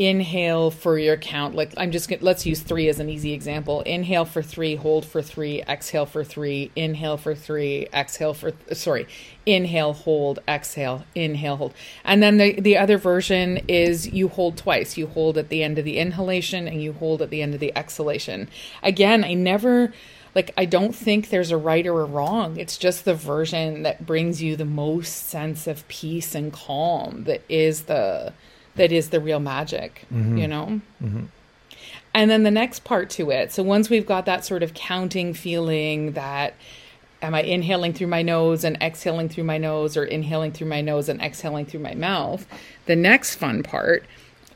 inhale 0.00 0.70
for 0.70 0.98
your 0.98 1.18
count. 1.18 1.54
Like 1.54 1.74
I'm 1.76 1.90
just 1.90 2.08
gonna, 2.08 2.22
let's 2.24 2.46
use 2.46 2.60
3 2.60 2.88
as 2.88 2.98
an 3.00 3.10
easy 3.10 3.34
example. 3.34 3.82
Inhale 3.82 4.24
for 4.24 4.42
3, 4.42 4.76
hold 4.76 5.04
for 5.04 5.20
3, 5.20 5.62
exhale 5.68 6.06
for 6.06 6.24
3, 6.24 6.70
inhale 6.74 7.18
for 7.18 7.34
3, 7.34 7.88
exhale 7.92 8.32
for 8.32 8.52
sorry. 8.72 9.06
Inhale, 9.44 9.92
hold, 9.92 10.38
exhale, 10.48 11.04
inhale, 11.14 11.56
hold. 11.56 11.74
And 12.02 12.22
then 12.22 12.38
the 12.38 12.58
the 12.58 12.78
other 12.78 12.96
version 12.96 13.58
is 13.68 14.08
you 14.08 14.28
hold 14.28 14.56
twice. 14.56 14.96
You 14.96 15.06
hold 15.06 15.36
at 15.36 15.50
the 15.50 15.62
end 15.62 15.78
of 15.78 15.84
the 15.84 15.98
inhalation 15.98 16.66
and 16.66 16.82
you 16.82 16.94
hold 16.94 17.20
at 17.20 17.28
the 17.28 17.42
end 17.42 17.52
of 17.52 17.60
the 17.60 17.76
exhalation. 17.76 18.48
Again, 18.82 19.22
I 19.22 19.34
never 19.34 19.92
like 20.34 20.54
I 20.56 20.64
don't 20.64 20.94
think 20.94 21.28
there's 21.28 21.50
a 21.50 21.58
right 21.58 21.86
or 21.86 22.00
a 22.00 22.06
wrong. 22.06 22.56
It's 22.56 22.78
just 22.78 23.04
the 23.04 23.14
version 23.14 23.82
that 23.82 24.06
brings 24.06 24.42
you 24.42 24.56
the 24.56 24.64
most 24.64 25.28
sense 25.28 25.66
of 25.66 25.86
peace 25.88 26.34
and 26.34 26.50
calm 26.50 27.24
that 27.24 27.42
is 27.50 27.82
the 27.82 28.32
that 28.76 28.92
is 28.92 29.10
the 29.10 29.20
real 29.20 29.40
magic, 29.40 30.06
mm-hmm. 30.12 30.38
you 30.38 30.48
know? 30.48 30.80
Mm-hmm. 31.02 31.24
And 32.12 32.30
then 32.30 32.42
the 32.42 32.50
next 32.50 32.84
part 32.84 33.10
to 33.10 33.30
it. 33.30 33.52
So 33.52 33.62
once 33.62 33.88
we've 33.88 34.06
got 34.06 34.26
that 34.26 34.44
sort 34.44 34.62
of 34.62 34.74
counting 34.74 35.32
feeling 35.34 36.12
that 36.12 36.54
am 37.22 37.34
I 37.34 37.42
inhaling 37.42 37.92
through 37.92 38.08
my 38.08 38.22
nose 38.22 38.64
and 38.64 38.76
exhaling 38.80 39.28
through 39.28 39.44
my 39.44 39.58
nose 39.58 39.96
or 39.96 40.04
inhaling 40.04 40.52
through 40.52 40.68
my 40.68 40.80
nose 40.80 41.08
and 41.08 41.20
exhaling 41.20 41.66
through 41.66 41.80
my 41.80 41.94
mouth, 41.94 42.46
the 42.86 42.96
next 42.96 43.36
fun 43.36 43.62
part 43.62 44.04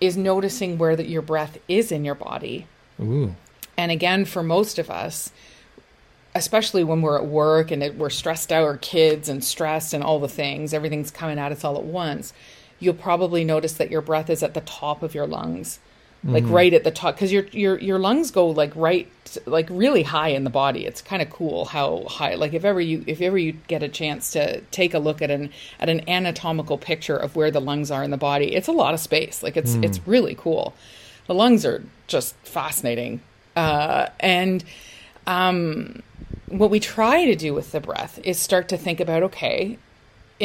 is 0.00 0.16
noticing 0.16 0.78
where 0.78 0.96
that 0.96 1.08
your 1.08 1.22
breath 1.22 1.58
is 1.68 1.92
in 1.92 2.04
your 2.04 2.14
body. 2.14 2.66
Ooh. 3.00 3.34
And 3.76 3.92
again, 3.92 4.24
for 4.24 4.42
most 4.42 4.78
of 4.78 4.90
us, 4.90 5.30
especially 6.34 6.82
when 6.82 7.02
we're 7.02 7.18
at 7.18 7.26
work 7.26 7.70
and 7.70 7.82
it, 7.82 7.96
we're 7.96 8.10
stressed 8.10 8.50
out, 8.50 8.64
or 8.64 8.76
kids 8.78 9.28
and 9.28 9.44
stressed 9.44 9.94
and 9.94 10.02
all 10.02 10.18
the 10.18 10.28
things, 10.28 10.74
everything's 10.74 11.10
coming 11.10 11.38
at 11.38 11.52
us 11.52 11.64
all 11.64 11.76
at 11.76 11.84
once, 11.84 12.32
you'll 12.78 12.94
probably 12.94 13.44
notice 13.44 13.74
that 13.74 13.90
your 13.90 14.00
breath 14.00 14.30
is 14.30 14.42
at 14.42 14.54
the 14.54 14.60
top 14.62 15.02
of 15.02 15.14
your 15.14 15.26
lungs. 15.26 15.78
Like 16.26 16.44
right 16.48 16.72
at 16.72 16.84
the 16.84 16.90
top, 16.90 17.16
because 17.16 17.30
your 17.30 17.44
your 17.48 17.78
your 17.78 17.98
lungs 17.98 18.30
go 18.30 18.48
like 18.48 18.74
right, 18.74 19.06
like 19.44 19.68
really 19.68 20.02
high 20.02 20.28
in 20.28 20.44
the 20.44 20.50
body. 20.50 20.86
It's 20.86 21.02
kind 21.02 21.20
of 21.20 21.28
cool 21.28 21.66
how 21.66 22.04
high. 22.08 22.36
Like 22.36 22.54
if 22.54 22.64
ever 22.64 22.80
you 22.80 23.04
if 23.06 23.20
ever 23.20 23.36
you 23.36 23.52
get 23.68 23.82
a 23.82 23.88
chance 23.88 24.30
to 24.30 24.62
take 24.70 24.94
a 24.94 24.98
look 24.98 25.20
at 25.20 25.30
an 25.30 25.50
at 25.78 25.90
an 25.90 26.08
anatomical 26.08 26.78
picture 26.78 27.14
of 27.14 27.36
where 27.36 27.50
the 27.50 27.60
lungs 27.60 27.90
are 27.90 28.02
in 28.02 28.10
the 28.10 28.16
body, 28.16 28.54
it's 28.54 28.68
a 28.68 28.72
lot 28.72 28.94
of 28.94 29.00
space. 29.00 29.42
Like 29.42 29.58
it's 29.58 29.74
it's 29.74 30.00
really 30.06 30.34
cool. 30.34 30.72
The 31.26 31.34
lungs 31.34 31.66
are 31.66 31.84
just 32.06 32.34
fascinating, 32.36 33.20
uh, 33.54 34.06
and 34.18 34.64
um, 35.26 36.02
what 36.48 36.70
we 36.70 36.80
try 36.80 37.26
to 37.26 37.34
do 37.34 37.52
with 37.52 37.72
the 37.72 37.80
breath 37.80 38.18
is 38.24 38.38
start 38.38 38.68
to 38.70 38.78
think 38.78 38.98
about 38.98 39.22
okay, 39.24 39.76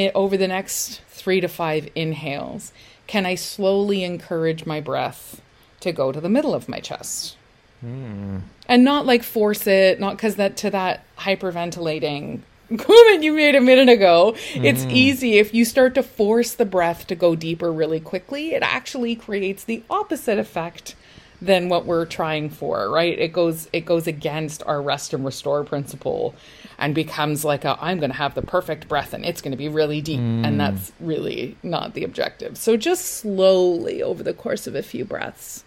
i 0.08 0.12
over 0.16 0.38
the 0.38 0.48
next 0.48 1.02
three 1.08 1.42
to 1.42 1.48
five 1.48 1.90
inhales, 1.96 2.72
can 3.08 3.26
I 3.26 3.36
slowly 3.36 4.04
encourage 4.04 4.66
my 4.66 4.80
breath 4.80 5.42
to 5.82 5.92
go 5.92 6.12
to 6.12 6.22
the 6.22 6.30
middle 6.30 6.54
of 6.54 6.70
my 6.70 6.80
chest? 6.80 7.36
Hmm. 7.82 8.40
And 8.68 8.84
not 8.84 9.06
like 9.06 9.24
force 9.24 9.66
it, 9.68 10.00
not 10.00 10.18
because 10.18 10.36
that 10.36 10.58
to 10.58 10.70
that 10.70 11.04
hyperventilating 11.18 12.42
comment 12.78 13.24
you 13.24 13.34
made 13.34 13.56
a 13.56 13.62
minute 13.62 13.90
ago. 13.90 14.36
It's 14.54 14.84
hmm. 14.84 14.92
easy 14.92 15.38
if 15.40 15.54
you 15.54 15.66
start 15.66 15.96
to 15.96 16.04
force 16.04 16.54
the 16.54 16.66
breath 16.66 17.08
to 17.08 17.16
go 17.16 17.36
deeper 17.36 17.72
really 17.72 18.00
quickly, 18.00 18.54
it 18.54 18.64
actually 18.64 19.16
creates 19.16 19.64
the 19.64 19.84
opposite 19.90 20.38
effect 20.38 20.96
than 21.42 21.70
what 21.70 21.86
we're 21.86 22.06
trying 22.06 22.50
for, 22.50 22.90
right? 22.90 23.18
It 23.18 23.32
goes 23.32 23.70
it 23.72 23.86
goes 23.86 24.08
against 24.08 24.64
our 24.64 24.82
rest 24.82 25.14
and 25.14 25.24
restore 25.24 25.64
principle 25.64 26.36
and 26.78 26.94
becomes 26.94 27.46
like 27.46 27.66
a 27.66 27.78
I'm 27.82 28.00
going 28.00 28.12
to 28.12 28.18
have 28.18 28.36
the 28.36 28.42
perfect 28.42 28.88
breath 28.88 29.14
and 29.14 29.26
it's 29.26 29.42
going 29.42 29.52
to 29.52 29.58
be 29.58 29.70
really 29.70 30.02
deep 30.02 30.20
and 30.20 30.46
mm. 30.46 30.58
that's 30.58 30.92
really 31.00 31.58
not 31.64 31.94
the 31.94 32.04
objective. 32.04 32.58
So 32.58 32.78
just 32.78 33.06
slowly 33.06 34.04
over 34.04 34.24
the 34.24 34.34
course 34.34 34.68
of 34.68 34.76
a 34.76 34.84
few 34.84 35.06
breaths 35.06 35.64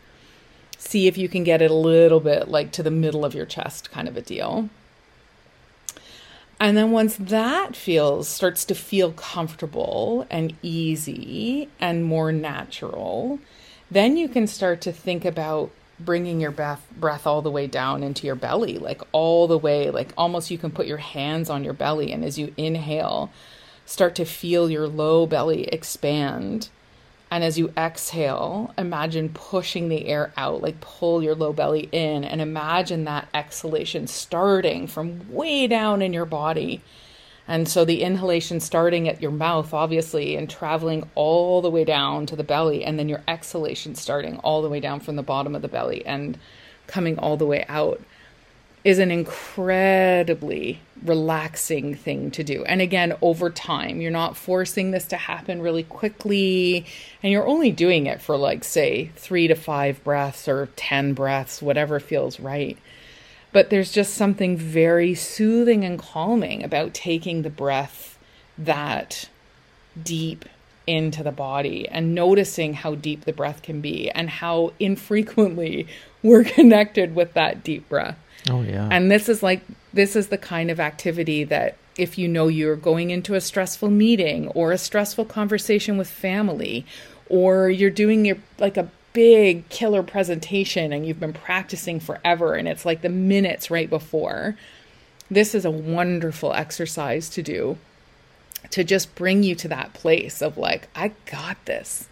see 0.79 1.07
if 1.07 1.17
you 1.17 1.29
can 1.29 1.45
get 1.45 1.63
it 1.63 1.71
a 1.71 1.75
little 1.75 2.21
bit 2.21 2.49
like 2.49 2.73
to 2.73 2.83
the 2.83 2.91
middle 2.91 3.25
of 3.25 3.35
your 3.35 3.47
chest 3.47 3.91
kind 3.91 4.09
of 4.09 4.17
a 4.17 4.21
deal. 4.21 4.69
And 6.59 6.77
then 6.77 6.93
once 6.93 7.17
that 7.17 7.75
feels 7.75 8.29
starts 8.29 8.65
to 8.67 8.75
feel 8.75 9.13
comfortable 9.13 10.27
and 10.31 10.55
easy 10.63 11.69
and 11.81 12.05
more 12.05 12.31
natural, 12.31 13.41
then 13.93 14.17
you 14.17 14.29
can 14.29 14.47
start 14.47 14.81
to 14.83 14.93
think 14.93 15.25
about 15.25 15.71
bringing 16.01 16.41
your 16.41 16.51
breath 16.51 16.87
breath 16.97 17.27
all 17.27 17.43
the 17.43 17.51
way 17.51 17.67
down 17.67 18.03
into 18.03 18.27
your 18.27 18.35
belly, 18.35 18.79
like 18.79 19.03
all 19.13 19.47
the 19.47 19.59
way, 19.59 19.91
like 19.91 20.13
almost 20.17 20.51
you 20.51 20.59
can 20.59 20.71
put 20.71 20.87
your 20.87 20.99
hands 20.99 21.51
on 21.51 21.63
your 21.63 21.75
belly 21.75 22.13
and 22.13 22.25
as 22.25 22.39
you 22.39 22.53
inhale, 22.57 23.31
start 23.87 24.15
to 24.17 24.25
feel 24.25 24.71
your 24.71 24.89
low 24.89 25.27
belly 25.27 25.65
expand. 25.65 26.69
And 27.31 27.43
as 27.43 27.59
you 27.59 27.73
exhale, 27.79 28.75
imagine 28.77 29.31
pushing 29.31 29.89
the 29.89 30.07
air 30.07 30.33
out, 30.37 30.61
like 30.61 30.81
pull 30.81 31.23
your 31.23 31.35
low 31.35 31.53
belly 31.53 31.89
in, 31.91 32.25
and 32.25 32.43
imagine 32.43 33.05
that 33.05 33.29
exhalation 33.33 34.07
starting 34.07 34.87
from 34.87 35.33
way 35.33 35.67
down 35.67 36.03
in 36.03 36.13
your 36.13 36.27
body. 36.27 36.83
And 37.49 37.69
so 37.69 37.85
the 37.85 38.03
inhalation 38.03 38.61
starting 38.61 39.09
at 39.09 39.21
your 39.21 39.33
mouth, 39.33 39.75
obviously, 39.75 40.37
and 40.37 40.49
traveling 40.49 41.09
all 41.15 41.61
the 41.61 41.71
way 41.71 41.85
down 41.85 42.25
to 42.27 42.37
the 42.37 42.45
belly, 42.45 42.85
and 42.85 42.99
then 42.99 43.09
your 43.09 43.23
exhalation 43.27 43.95
starting 43.95 44.39
all 44.39 44.63
the 44.63 44.69
way 44.69 44.79
down 44.81 45.01
from 45.01 45.17
the 45.17 45.23
bottom 45.23 45.55
of 45.55 45.63
the 45.63 45.69
belly 45.69 46.07
and 46.07 46.39
coming 46.87 47.19
all 47.19 47.37
the 47.37 47.47
way 47.47 47.65
out. 47.69 48.01
is 48.85 48.99
an 48.99 49.11
incredibly 49.11 50.81
relaxing 51.05 51.95
thing 51.95 52.31
to 52.33 52.43
do. 52.43 52.65
And 52.65 52.81
again, 52.81 53.15
over 53.23 53.49
time, 53.51 54.01
you're 54.01 54.11
not 54.11 54.37
forcing 54.37 54.91
this 54.91 55.07
to 55.07 55.17
happen 55.17 55.63
really 55.63 55.85
quickly. 55.85 56.85
And 57.23 57.33
you're 57.33 57.47
only 57.47 57.71
doing 57.71 58.07
it 58.07 58.21
for, 58.21 58.37
like, 58.37 58.65
say, 58.65 59.11
three 59.17 59.47
to 59.49 59.55
five 59.55 60.03
breaths 60.03 60.49
or 60.49 60.69
10 60.77 61.15
breaths, 61.15 61.63
whatever 61.63 62.01
feels 62.01 62.41
right. 62.41 62.77
But 63.53 63.71
there's 63.71 63.93
just 63.93 64.15
something 64.15 64.57
very 64.57 65.15
soothing 65.15 65.85
and 65.85 65.99
calming 65.99 66.65
about 66.65 66.95
taking 66.95 67.43
the 67.43 67.51
breath 67.51 68.19
that 68.57 69.29
deep 70.01 70.47
into 70.87 71.23
the 71.23 71.33
body 71.33 71.89
and 71.89 72.15
noticing 72.15 72.75
how 72.75 72.95
deep 72.95 73.25
the 73.25 73.33
breath 73.33 73.63
can 73.63 73.81
be 73.81 74.11
and 74.11 74.29
how 74.29 74.73
infrequently 74.81 75.87
we're 76.23 76.45
connected 76.45 77.15
with 77.15 77.35
that 77.35 77.63
deep 77.63 77.89
breath. 77.89 78.19
Oh 78.51 78.63
yeah. 78.63 78.89
And 78.91 79.11
this 79.11 79.29
is 79.29 79.43
like 79.43 79.63
this 79.93 80.17
is 80.17 80.29
the 80.29 80.39
kind 80.39 80.71
of 80.71 80.81
activity 80.81 81.45
that 81.45 81.77
if 81.97 82.19
you 82.19 82.27
know 82.27 82.49
you're 82.49 82.77
going 82.77 83.11
into 83.11 83.35
a 83.35 83.41
stressful 83.41 83.91
meeting 83.91 84.49
or 84.49 84.73
a 84.73 84.79
stressful 84.79 85.27
conversation 85.27 85.99
with 85.99 86.09
family 86.09 86.87
or 87.29 87.69
you're 87.69 87.91
doing 87.91 88.25
your 88.25 88.39
like 88.59 88.77
a 88.77 88.89
big 89.13 89.69
killer 89.69 90.03
presentation 90.03 90.93
and 90.93 91.07
you've 91.07 91.21
been 91.21 91.33
practicing 91.33 92.01
forever 92.01 92.55
and 92.55 92.67
it's 92.67 92.85
like 92.85 93.03
the 93.03 93.09
minutes 93.09 93.71
right 93.71 93.91
before 93.91 94.57
this 95.31 95.55
is 95.55 95.65
a 95.65 95.71
wonderful 95.71 96.53
exercise 96.53 97.29
to 97.29 97.43
do 97.43 97.77
to 98.71 98.83
just 98.85 99.15
bring 99.15 99.43
you 99.43 99.55
to 99.55 99.69
that 99.69 99.93
place 99.93 100.41
of 100.41 100.57
like 100.57 100.89
I 100.95 101.13
got 101.27 101.63
this 101.67 102.09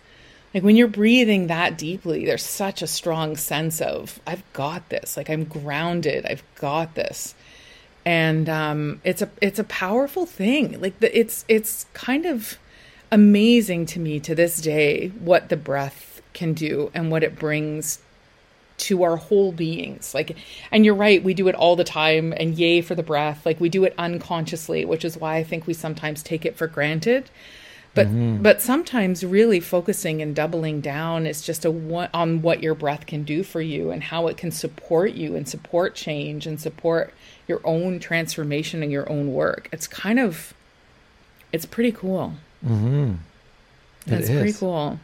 like 0.52 0.62
when 0.62 0.76
you're 0.76 0.88
breathing 0.88 1.47
that 1.47 1.78
deeply, 1.78 2.25
there's 2.25 2.45
such 2.45 2.83
a 2.83 2.87
strong 2.87 3.37
sense 3.37 3.80
of 3.80 4.21
I've 4.26 4.42
got 4.52 4.88
this. 4.88 5.16
Like 5.16 5.30
I'm 5.30 5.45
grounded. 5.45 6.26
I've 6.26 6.42
got 6.57 6.95
this. 6.95 7.35
And 8.04 8.49
um, 8.49 9.00
it's 9.04 9.23
a 9.23 9.30
it's 9.40 9.59
a 9.59 9.64
powerful 9.64 10.26
thing. 10.26 10.80
Like 10.80 10.99
the, 11.00 11.16
it's 11.16 11.45
it's 11.49 11.87
kind 11.92 12.26
of 12.26 12.59
amazing 13.12 13.87
to 13.87 14.00
me 14.00 14.19
to 14.21 14.35
this 14.35 14.61
day 14.61 15.09
what 15.09 15.49
the 15.49 15.57
breath 15.57 16.10
can 16.33 16.53
do 16.53 16.91
and 16.95 17.11
what 17.11 17.23
it 17.23 17.39
brings 17.39 18.01
to 18.79 19.03
our 19.03 19.17
whole 19.17 19.53
beings. 19.53 20.15
Like, 20.15 20.37
and 20.71 20.85
you're 20.85 20.95
right, 20.95 21.23
we 21.23 21.35
do 21.35 21.49
it 21.49 21.55
all 21.55 21.77
the 21.77 21.85
time, 21.85 22.33
and 22.37 22.59
yay 22.59 22.81
for 22.81 22.95
the 22.95 23.03
breath. 23.03 23.45
Like, 23.45 23.61
we 23.61 23.69
do 23.69 23.85
it 23.85 23.95
unconsciously, 23.99 24.85
which 24.87 25.05
is 25.05 25.19
why 25.19 25.37
I 25.37 25.45
think 25.45 25.67
we 25.67 25.75
sometimes 25.75 26.23
take 26.23 26.47
it 26.47 26.57
for 26.57 26.67
granted 26.67 27.31
but 27.95 28.07
mm-hmm. 28.07 28.43
but 28.43 28.61
sometimes 28.61 29.25
really 29.25 29.59
focusing 29.59 30.23
and 30.23 30.35
doubling 30.35 30.81
down 30.81 31.27
is 31.27 31.43
just 31.43 31.65
a 31.65 31.71
one 31.71 32.09
on 32.15 32.41
what 32.41 32.63
your 32.63 32.75
breath 32.75 33.07
can 33.07 33.25
do 33.25 33.43
for 33.43 33.61
you 33.61 33.91
and 33.91 34.05
how 34.05 34.29
it 34.29 34.37
can 34.37 34.51
support 34.51 35.13
you 35.13 35.35
and 35.35 35.49
support 35.49 35.95
change 35.95 36.47
and 36.47 36.61
support 36.61 37.13
your 37.49 37.61
own 37.65 37.99
transformation 37.99 38.83
and 38.83 38.93
your 38.93 39.11
own 39.11 39.33
work 39.33 39.69
it's 39.73 39.89
kind 39.89 40.21
of 40.21 40.55
it's 41.53 41.67
pretty 41.67 41.91
cool 41.91 42.35
mm-hmm. 42.65 43.15
that's 44.07 44.29
pretty 44.29 44.53
cool 44.53 45.01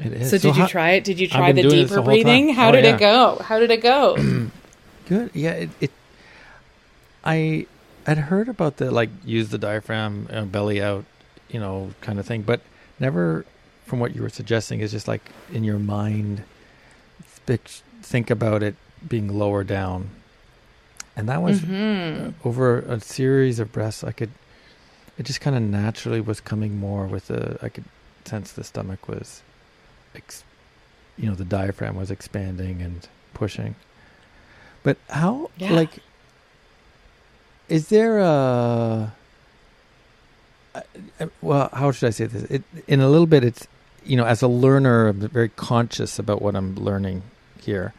it 0.00 0.12
is. 0.12 0.30
So, 0.30 0.38
did 0.38 0.54
so 0.54 0.62
you 0.62 0.68
try 0.68 0.90
it? 0.92 1.04
Did 1.04 1.20
you 1.20 1.28
try 1.28 1.52
the 1.52 1.62
deeper 1.62 1.96
the 1.96 2.02
breathing? 2.02 2.54
How 2.54 2.68
oh, 2.68 2.72
did 2.72 2.84
yeah. 2.84 2.96
it 2.96 2.98
go? 3.00 3.38
How 3.42 3.58
did 3.58 3.70
it 3.70 3.82
go? 3.82 4.16
Good. 5.08 5.30
Yeah. 5.34 5.52
It, 5.52 5.70
it, 5.80 5.90
I 7.24 7.66
I'd 8.06 8.18
heard 8.18 8.48
about 8.48 8.78
the 8.78 8.90
like 8.90 9.10
use 9.24 9.50
the 9.50 9.58
diaphragm, 9.58 10.28
uh, 10.30 10.44
belly 10.44 10.82
out 10.82 11.04
you 11.54 11.60
know, 11.60 11.94
kind 12.00 12.18
of 12.18 12.26
thing. 12.26 12.42
But 12.42 12.60
never, 12.98 13.46
from 13.86 14.00
what 14.00 14.14
you 14.14 14.22
were 14.22 14.28
suggesting, 14.28 14.80
is 14.80 14.90
just 14.90 15.06
like 15.06 15.30
in 15.52 15.62
your 15.62 15.78
mind, 15.78 16.42
think 18.02 18.28
about 18.28 18.62
it 18.62 18.74
being 19.06 19.28
lower 19.28 19.62
down. 19.62 20.10
And 21.16 21.28
that 21.28 21.42
was 21.42 21.60
mm-hmm. 21.60 22.30
over 22.46 22.80
a 22.80 22.98
series 22.98 23.60
of 23.60 23.70
breaths. 23.70 24.02
I 24.02 24.10
could, 24.10 24.30
it 25.16 25.22
just 25.22 25.40
kind 25.40 25.56
of 25.56 25.62
naturally 25.62 26.20
was 26.20 26.40
coming 26.40 26.76
more 26.76 27.06
with 27.06 27.28
the. 27.28 27.56
I 27.62 27.68
could 27.68 27.84
sense 28.24 28.50
the 28.50 28.64
stomach 28.64 29.06
was, 29.06 29.42
ex, 30.14 30.44
you 31.16 31.28
know, 31.28 31.34
the 31.34 31.44
diaphragm 31.44 31.96
was 31.96 32.10
expanding 32.10 32.82
and 32.82 33.08
pushing. 33.32 33.74
But 34.82 34.98
how, 35.08 35.50
yeah. 35.56 35.72
like, 35.72 35.98
is 37.68 37.88
there 37.88 38.18
a 38.18 39.12
well, 41.40 41.68
how 41.72 41.92
should 41.92 42.06
I 42.06 42.10
say 42.10 42.26
this? 42.26 42.44
It, 42.50 42.62
in 42.86 43.00
a 43.00 43.08
little 43.08 43.26
bit, 43.26 43.44
it's 43.44 43.66
you 44.04 44.16
know, 44.16 44.24
as 44.24 44.42
a 44.42 44.48
learner, 44.48 45.08
I'm 45.08 45.20
very 45.28 45.48
conscious 45.48 46.18
about 46.18 46.42
what 46.42 46.54
I'm 46.54 46.74
learning 46.74 47.22
here. 47.62 47.94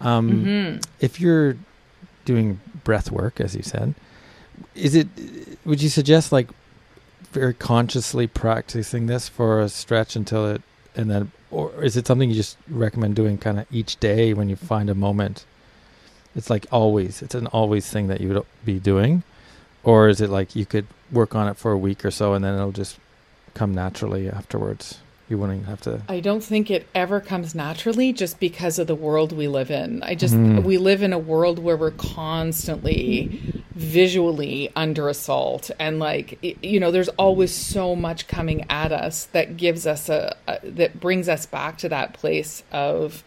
Um, 0.00 0.30
mm-hmm. 0.30 0.80
If 1.00 1.20
you're 1.20 1.56
doing 2.24 2.60
breath 2.84 3.10
work, 3.10 3.40
as 3.40 3.54
you 3.54 3.62
said, 3.62 3.94
is 4.74 4.94
it? 4.94 5.08
Would 5.64 5.82
you 5.82 5.88
suggest 5.88 6.32
like 6.32 6.48
very 7.32 7.54
consciously 7.54 8.26
practicing 8.26 9.06
this 9.06 9.28
for 9.28 9.60
a 9.60 9.68
stretch 9.68 10.16
until 10.16 10.46
it, 10.46 10.62
and 10.96 11.10
then, 11.10 11.32
or 11.50 11.82
is 11.82 11.96
it 11.96 12.06
something 12.06 12.28
you 12.28 12.36
just 12.36 12.56
recommend 12.68 13.16
doing 13.16 13.38
kind 13.38 13.58
of 13.58 13.66
each 13.70 13.98
day 14.00 14.34
when 14.34 14.48
you 14.48 14.56
find 14.56 14.90
a 14.90 14.94
moment? 14.94 15.44
It's 16.34 16.50
like 16.50 16.66
always. 16.70 17.22
It's 17.22 17.34
an 17.34 17.46
always 17.48 17.88
thing 17.88 18.08
that 18.08 18.20
you 18.20 18.28
would 18.28 18.46
be 18.64 18.78
doing, 18.78 19.22
or 19.82 20.08
is 20.08 20.20
it 20.20 20.30
like 20.30 20.54
you 20.54 20.66
could 20.66 20.86
work 21.10 21.34
on 21.34 21.48
it 21.48 21.56
for 21.56 21.72
a 21.72 21.78
week 21.78 22.04
or 22.04 22.10
so 22.10 22.34
and 22.34 22.44
then 22.44 22.54
it'll 22.54 22.72
just 22.72 22.98
come 23.54 23.74
naturally 23.74 24.28
afterwards? 24.30 25.00
You 25.30 25.38
wouldn't 25.38 25.66
have 25.66 25.80
to. 25.82 26.02
I 26.08 26.18
don't 26.18 26.42
think 26.42 26.72
it 26.72 26.88
ever 26.92 27.20
comes 27.20 27.54
naturally 27.54 28.12
just 28.12 28.40
because 28.40 28.80
of 28.80 28.88
the 28.88 28.96
world 28.96 29.30
we 29.30 29.46
live 29.46 29.70
in. 29.70 30.02
I 30.02 30.16
just, 30.16 30.34
mm. 30.34 30.64
we 30.64 30.76
live 30.76 31.04
in 31.04 31.12
a 31.12 31.20
world 31.20 31.60
where 31.60 31.76
we're 31.76 31.92
constantly 31.92 33.62
visually 33.76 34.72
under 34.74 35.08
assault. 35.08 35.70
And 35.78 36.00
like, 36.00 36.36
you 36.42 36.80
know, 36.80 36.90
there's 36.90 37.08
always 37.10 37.54
so 37.54 37.94
much 37.94 38.26
coming 38.26 38.66
at 38.68 38.90
us 38.90 39.26
that 39.26 39.56
gives 39.56 39.86
us 39.86 40.08
a, 40.08 40.36
a 40.48 40.58
that 40.64 40.98
brings 40.98 41.28
us 41.28 41.46
back 41.46 41.78
to 41.78 41.88
that 41.90 42.12
place 42.14 42.64
of 42.72 43.22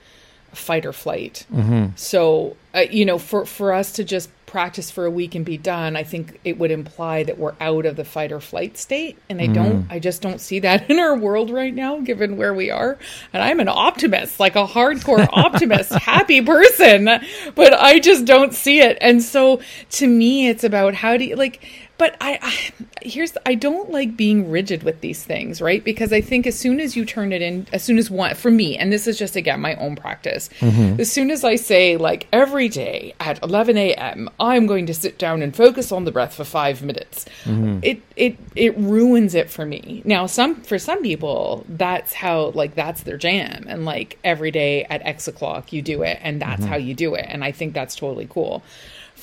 fight 0.52 0.86
or 0.86 0.92
flight. 0.92 1.46
Mm-hmm. 1.54 1.96
So, 1.96 2.58
uh, 2.76 2.82
you 2.82 3.06
know, 3.06 3.18
for, 3.18 3.46
for 3.46 3.72
us 3.72 3.94
to 3.94 4.04
just 4.04 4.30
practice 4.54 4.92
for 4.92 5.06
a 5.06 5.10
week 5.10 5.34
and 5.34 5.44
be 5.44 5.58
done, 5.58 5.96
I 5.96 6.04
think 6.04 6.40
it 6.44 6.60
would 6.60 6.70
imply 6.70 7.24
that 7.24 7.40
we're 7.40 7.56
out 7.60 7.88
of 7.88 7.96
the 7.96 8.06
fight 8.06 8.32
or 8.32 8.40
flight 8.40 8.78
state. 8.78 9.18
And 9.28 9.42
I 9.42 9.48
mm. 9.48 9.56
don't, 9.56 9.88
I 9.90 9.98
just 9.98 10.22
don't 10.22 10.40
see 10.40 10.60
that 10.60 10.90
in 10.92 11.00
our 11.00 11.18
world 11.18 11.50
right 11.50 11.74
now, 11.74 12.00
given 12.00 12.38
where 12.38 12.54
we 12.54 12.70
are. 12.70 13.00
And 13.34 13.42
I'm 13.42 13.60
an 13.60 13.68
optimist, 13.68 14.40
like 14.40 14.56
a 14.56 14.68
hardcore 14.68 15.28
optimist, 15.34 15.92
happy 15.94 16.40
person, 16.40 17.10
but 17.56 17.74
I 17.74 17.98
just 17.98 18.26
don't 18.26 18.54
see 18.54 18.80
it. 18.80 19.00
And 19.02 19.24
so 19.24 19.60
to 19.94 20.08
me, 20.08 20.48
it's 20.48 20.64
about 20.64 20.94
how 20.94 21.18
do 21.18 21.26
you, 21.26 21.36
like, 21.36 21.66
but 22.04 22.18
I, 22.20 22.38
I 22.42 22.84
here's 23.02 23.38
I 23.46 23.56
don't 23.56 23.90
like 23.90 24.18
being 24.18 24.52
rigid 24.52 24.84
with 24.84 25.00
these 25.00 25.24
things, 25.24 25.62
right? 25.62 25.82
Because 25.82 26.12
I 26.12 26.20
think 26.20 26.46
as 26.46 26.60
soon 26.60 26.82
as 26.82 26.98
you 26.98 27.06
turn 27.06 27.32
it 27.32 27.42
in, 27.42 27.66
as 27.72 27.82
soon 27.82 27.98
as 27.98 28.12
one 28.12 28.36
for 28.36 28.52
me, 28.52 28.78
and 28.78 28.92
this 28.92 29.08
is 29.08 29.18
just 29.18 29.38
again 29.38 29.62
my 29.62 29.76
own 29.76 29.96
practice, 29.96 30.50
mm-hmm. 30.60 31.00
as 31.00 31.10
soon 31.10 31.32
as 31.32 31.46
I 31.46 31.56
say 31.56 31.96
like 31.96 32.28
every 32.34 32.68
day 32.68 33.14
at 33.22 33.42
11 33.42 33.78
a.m. 33.78 34.30
I'm 34.38 34.68
going 34.68 34.86
to 34.88 34.94
sit 34.94 35.18
down 35.18 35.42
and 35.42 35.56
focus 35.56 35.94
on 35.94 36.04
the 36.04 36.12
breath 36.12 36.34
for 36.34 36.44
five 36.44 36.84
minutes, 36.84 37.26
mm-hmm. 37.46 37.80
it 37.82 38.02
it 38.18 38.38
it 38.54 38.78
ruins 38.78 39.34
it 39.34 39.50
for 39.50 39.66
me. 39.66 40.02
Now, 40.04 40.26
some 40.26 40.56
for 40.56 40.78
some 40.78 41.04
people 41.04 41.66
that's 41.70 42.12
how 42.12 42.50
like 42.50 42.76
that's 42.76 43.04
their 43.04 43.18
jam, 43.18 43.64
and 43.70 43.86
like 43.86 44.20
every 44.26 44.52
day 44.52 44.84
at 44.90 45.02
X 45.06 45.30
o'clock 45.30 45.72
you 45.72 45.82
do 45.82 46.04
it, 46.04 46.20
and 46.22 46.42
that's 46.42 46.64
mm-hmm. 46.64 46.70
how 46.70 46.76
you 46.76 46.96
do 46.96 47.16
it, 47.16 47.28
and 47.30 47.46
I 47.46 47.54
think 47.54 47.74
that's 47.74 47.96
totally 47.96 48.28
cool 48.30 48.62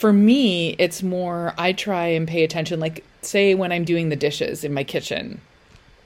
for 0.01 0.15
me, 0.15 0.71
it's 0.79 1.03
more 1.03 1.53
I 1.59 1.75
try 1.75 2.07
and 2.07 2.27
pay 2.27 2.43
attention. 2.43 2.81
Like, 2.81 3.05
say, 3.21 3.55
when 3.55 3.71
I'm 3.71 3.85
doing 3.85 4.09
the 4.09 4.17
dishes 4.17 4.65
in 4.65 4.73
my 4.73 4.83
kitchen, 4.83 5.43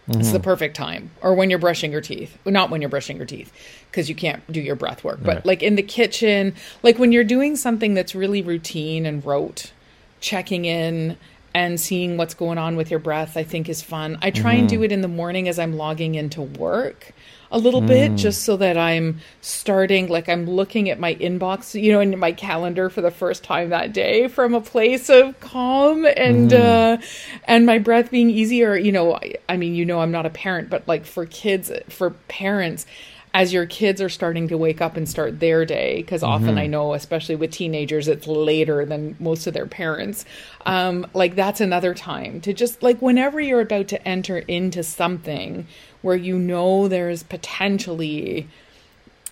mm-hmm. 0.08 0.18
it's 0.18 0.32
the 0.32 0.38
mm-hmm. 0.38 0.42
perfect 0.42 0.74
time. 0.74 1.12
Or 1.20 1.32
when 1.32 1.48
you're 1.48 1.60
brushing 1.60 1.92
your 1.92 2.00
teeth. 2.00 2.36
Well, 2.42 2.52
not 2.52 2.70
when 2.70 2.80
you're 2.80 2.90
brushing 2.90 3.18
your 3.18 3.26
teeth, 3.26 3.52
because 3.88 4.08
you 4.08 4.16
can't 4.16 4.42
do 4.50 4.60
your 4.60 4.74
breath 4.74 5.04
work. 5.04 5.20
But 5.22 5.46
like 5.46 5.62
in 5.62 5.76
the 5.76 5.82
kitchen, 5.82 6.56
like 6.82 6.98
when 6.98 7.12
you're 7.12 7.22
doing 7.22 7.54
something 7.54 7.94
that's 7.94 8.16
really 8.16 8.42
routine 8.42 9.06
and 9.06 9.24
rote, 9.24 9.70
checking 10.18 10.64
in 10.64 11.16
and 11.54 11.80
seeing 11.80 12.16
what's 12.16 12.34
going 12.34 12.58
on 12.58 12.76
with 12.76 12.90
your 12.90 13.00
breath, 13.00 13.36
I 13.36 13.44
think 13.44 13.68
is 13.68 13.80
fun. 13.80 14.18
I 14.20 14.30
try 14.30 14.52
mm-hmm. 14.52 14.60
and 14.60 14.68
do 14.68 14.82
it 14.82 14.90
in 14.90 15.00
the 15.00 15.08
morning 15.08 15.48
as 15.48 15.58
I'm 15.58 15.76
logging 15.76 16.16
into 16.16 16.42
work 16.42 17.12
a 17.54 17.58
little 17.58 17.82
mm. 17.82 17.86
bit 17.86 18.16
just 18.16 18.42
so 18.42 18.56
that 18.56 18.76
I'm 18.76 19.20
starting 19.40 20.08
like 20.08 20.28
I'm 20.28 20.44
looking 20.44 20.90
at 20.90 20.98
my 20.98 21.14
inbox, 21.14 21.80
you 21.80 21.92
know, 21.92 22.00
in 22.00 22.18
my 22.18 22.32
calendar 22.32 22.90
for 22.90 23.00
the 23.00 23.12
first 23.12 23.44
time 23.44 23.70
that 23.70 23.92
day 23.92 24.26
from 24.26 24.54
a 24.54 24.60
place 24.60 25.08
of 25.08 25.38
calm 25.38 26.04
and 26.04 26.50
mm. 26.50 26.60
uh 26.60 27.00
and 27.44 27.64
my 27.64 27.78
breath 27.78 28.10
being 28.10 28.28
easier, 28.28 28.76
you 28.76 28.90
know, 28.90 29.14
I, 29.14 29.34
I 29.48 29.56
mean, 29.56 29.76
you 29.76 29.84
know 29.84 30.00
I'm 30.00 30.10
not 30.10 30.26
a 30.26 30.30
parent, 30.30 30.68
but 30.68 30.88
like 30.88 31.06
for 31.06 31.26
kids, 31.26 31.70
for 31.88 32.10
parents, 32.10 32.86
as 33.34 33.52
your 33.52 33.66
kids 33.66 34.00
are 34.00 34.08
starting 34.08 34.46
to 34.46 34.56
wake 34.56 34.80
up 34.80 34.96
and 34.96 35.08
start 35.08 35.40
their 35.40 35.64
day, 35.66 35.96
because 35.96 36.22
often 36.22 36.50
mm-hmm. 36.50 36.58
I 36.58 36.66
know, 36.68 36.94
especially 36.94 37.34
with 37.34 37.50
teenagers, 37.50 38.06
it's 38.06 38.28
later 38.28 38.86
than 38.86 39.16
most 39.18 39.48
of 39.48 39.54
their 39.54 39.66
parents. 39.66 40.24
Um, 40.64 41.04
like 41.14 41.34
that's 41.34 41.60
another 41.60 41.94
time 41.94 42.40
to 42.42 42.54
just 42.54 42.82
like 42.82 43.02
whenever 43.02 43.40
you're 43.40 43.60
about 43.60 43.88
to 43.88 44.08
enter 44.08 44.38
into 44.38 44.84
something 44.84 45.66
where 46.02 46.16
you 46.16 46.38
know 46.38 46.86
there's 46.86 47.24
potentially 47.24 48.46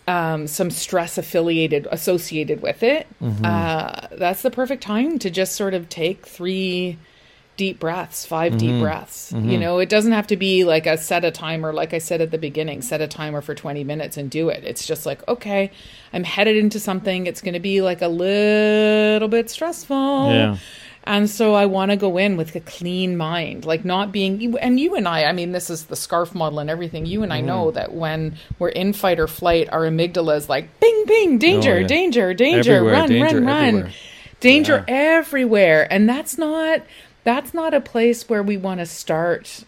um, 0.09 0.49
some 0.49 0.71
stress 0.71 1.17
affiliated 1.17 1.87
associated 1.93 2.61
with 2.61 2.83
it, 2.83 3.07
uh, 3.45 4.09
that's 4.11 4.43
the 4.43 4.51
perfect 4.51 4.83
time 4.83 5.21
to 5.21 5.31
just 5.31 5.55
sort 5.55 5.75
of 5.75 5.89
take 5.89 6.27
three 6.27 6.99
deep 7.57 7.79
breaths, 7.79 8.25
5 8.25 8.57
deep 8.59 8.81
breaths. 8.81 9.31
You 9.33 9.59
know, 9.59 9.79
it 9.79 9.89
doesn't 9.89 10.13
have 10.13 10.27
to 10.29 10.37
be 10.37 10.65
like 10.65 10.87
a 10.87 10.97
set 10.97 11.25
a 11.25 11.31
timer, 11.31 11.73
like 11.73 11.93
I 11.95 11.99
said 11.99 12.21
at 12.21 12.31
the 12.31 12.39
beginning, 12.39 12.83
set 12.83 13.01
a 13.01 13.07
timer 13.07 13.41
for 13.43 13.55
20 13.55 13.85
minutes 13.85 14.17
and 14.17 14.31
do 14.31 14.49
it. 14.49 14.65
It's 14.65 14.87
just 14.87 15.05
like, 15.07 15.27
okay, 15.29 15.71
I'm 16.13 16.25
headed 16.25 16.57
into 16.57 16.81
something. 16.81 17.27
It's 17.27 17.41
going 17.43 17.55
to 17.55 17.61
be 17.61 17.83
like 17.83 18.01
a 18.03 18.09
little 18.09 19.29
bit 19.29 19.51
stressful. 19.51 20.31
Yeah. 20.33 20.57
And 21.05 21.29
so 21.29 21.55
I 21.55 21.67
want 21.67 21.91
to 21.91 21.97
go 21.97 22.17
in 22.17 22.37
with 22.37 22.55
a 22.55 22.61
clean 22.61 23.17
mind, 23.17 23.65
like 23.65 23.85
not 23.85 24.13
being, 24.13 24.57
and 24.59 24.79
you 24.79 24.95
and 24.95 25.09
I, 25.09 25.25
I 25.25 25.33
mean, 25.33 25.51
this 25.51 25.69
is 25.69 25.87
the 25.87 25.97
scarf 25.97 26.33
model 26.35 26.61
and 26.61 26.71
everything. 26.71 27.07
You 27.07 27.23
and 27.25 27.33
I 27.33 27.41
know 27.41 27.67
Mm-hmm. 27.67 27.75
that 27.75 27.93
when 27.93 28.37
we're 28.61 28.69
in 28.69 28.93
fight 28.93 29.19
or 29.19 29.27
flight, 29.27 29.69
our 29.73 29.81
amygdala 29.83 30.37
is 30.37 30.49
like, 30.49 30.79
bing, 30.81 31.05
bing, 31.07 31.39
danger, 31.39 31.75
Oh, 31.75 31.79
yeah. 31.81 31.87
danger, 31.89 32.35
danger, 32.35 32.77
Everywhere, 32.77 32.95
run, 32.95 33.09
danger 33.09 33.37
run, 33.37 33.45
run, 33.47 33.65
everywhere. 33.67 33.93
danger 34.41 34.85
everywhere. 34.89 35.93
And 35.93 36.09
that's 36.09 36.39
not, 36.39 36.83
that's 37.25 37.55
not 37.55 37.73
a 37.75 37.81
place 37.81 38.29
where 38.29 38.43
we 38.43 38.57
want 38.57 38.81
to 38.81 38.87
start 38.87 39.65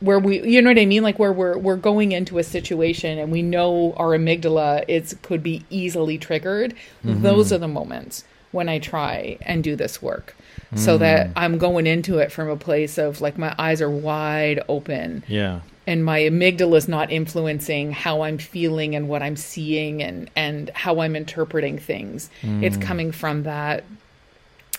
where 0.00 0.18
we 0.18 0.42
you 0.42 0.60
know 0.60 0.70
what 0.70 0.78
I 0.78 0.84
mean 0.86 1.02
like 1.02 1.18
where 1.18 1.32
we're 1.32 1.56
we're 1.56 1.76
going 1.76 2.12
into 2.12 2.38
a 2.38 2.42
situation 2.42 3.18
and 3.18 3.30
we 3.30 3.40
know 3.42 3.94
our 3.96 4.08
amygdala 4.10 4.84
is 4.88 5.16
could 5.22 5.42
be 5.42 5.64
easily 5.70 6.18
triggered 6.18 6.74
Mm-hmm. 7.04 7.22
those 7.22 7.52
are 7.52 7.58
the 7.58 7.68
moments 7.68 8.24
when 8.50 8.68
I 8.68 8.78
try 8.78 9.38
and 9.42 9.62
do 9.64 9.76
this 9.76 10.02
work 10.02 10.34
so 10.74 10.96
Mm. 10.96 11.00
that 11.00 11.30
I'm 11.36 11.58
going 11.58 11.86
into 11.86 12.18
it 12.18 12.32
from 12.32 12.48
a 12.48 12.56
place 12.56 12.98
of 12.98 13.20
like 13.20 13.38
my 13.38 13.54
eyes 13.58 13.80
are 13.80 13.90
wide 13.90 14.60
open 14.68 15.22
Yeah. 15.28 15.60
and 15.86 16.04
my 16.04 16.20
amygdala 16.20 16.76
is 16.76 16.88
not 16.88 17.10
influencing 17.12 17.92
how 17.92 18.22
I'm 18.22 18.38
feeling 18.38 18.94
and 18.96 19.08
what 19.08 19.22
I'm 19.22 19.36
seeing 19.36 20.02
and 20.02 20.28
and 20.34 20.68
how 20.74 21.00
I'm 21.00 21.14
interpreting 21.16 21.78
things 21.78 22.28
it's 22.42 22.76
Mm. 22.76 22.82
coming 22.82 23.12
from 23.12 23.44
that 23.44 23.84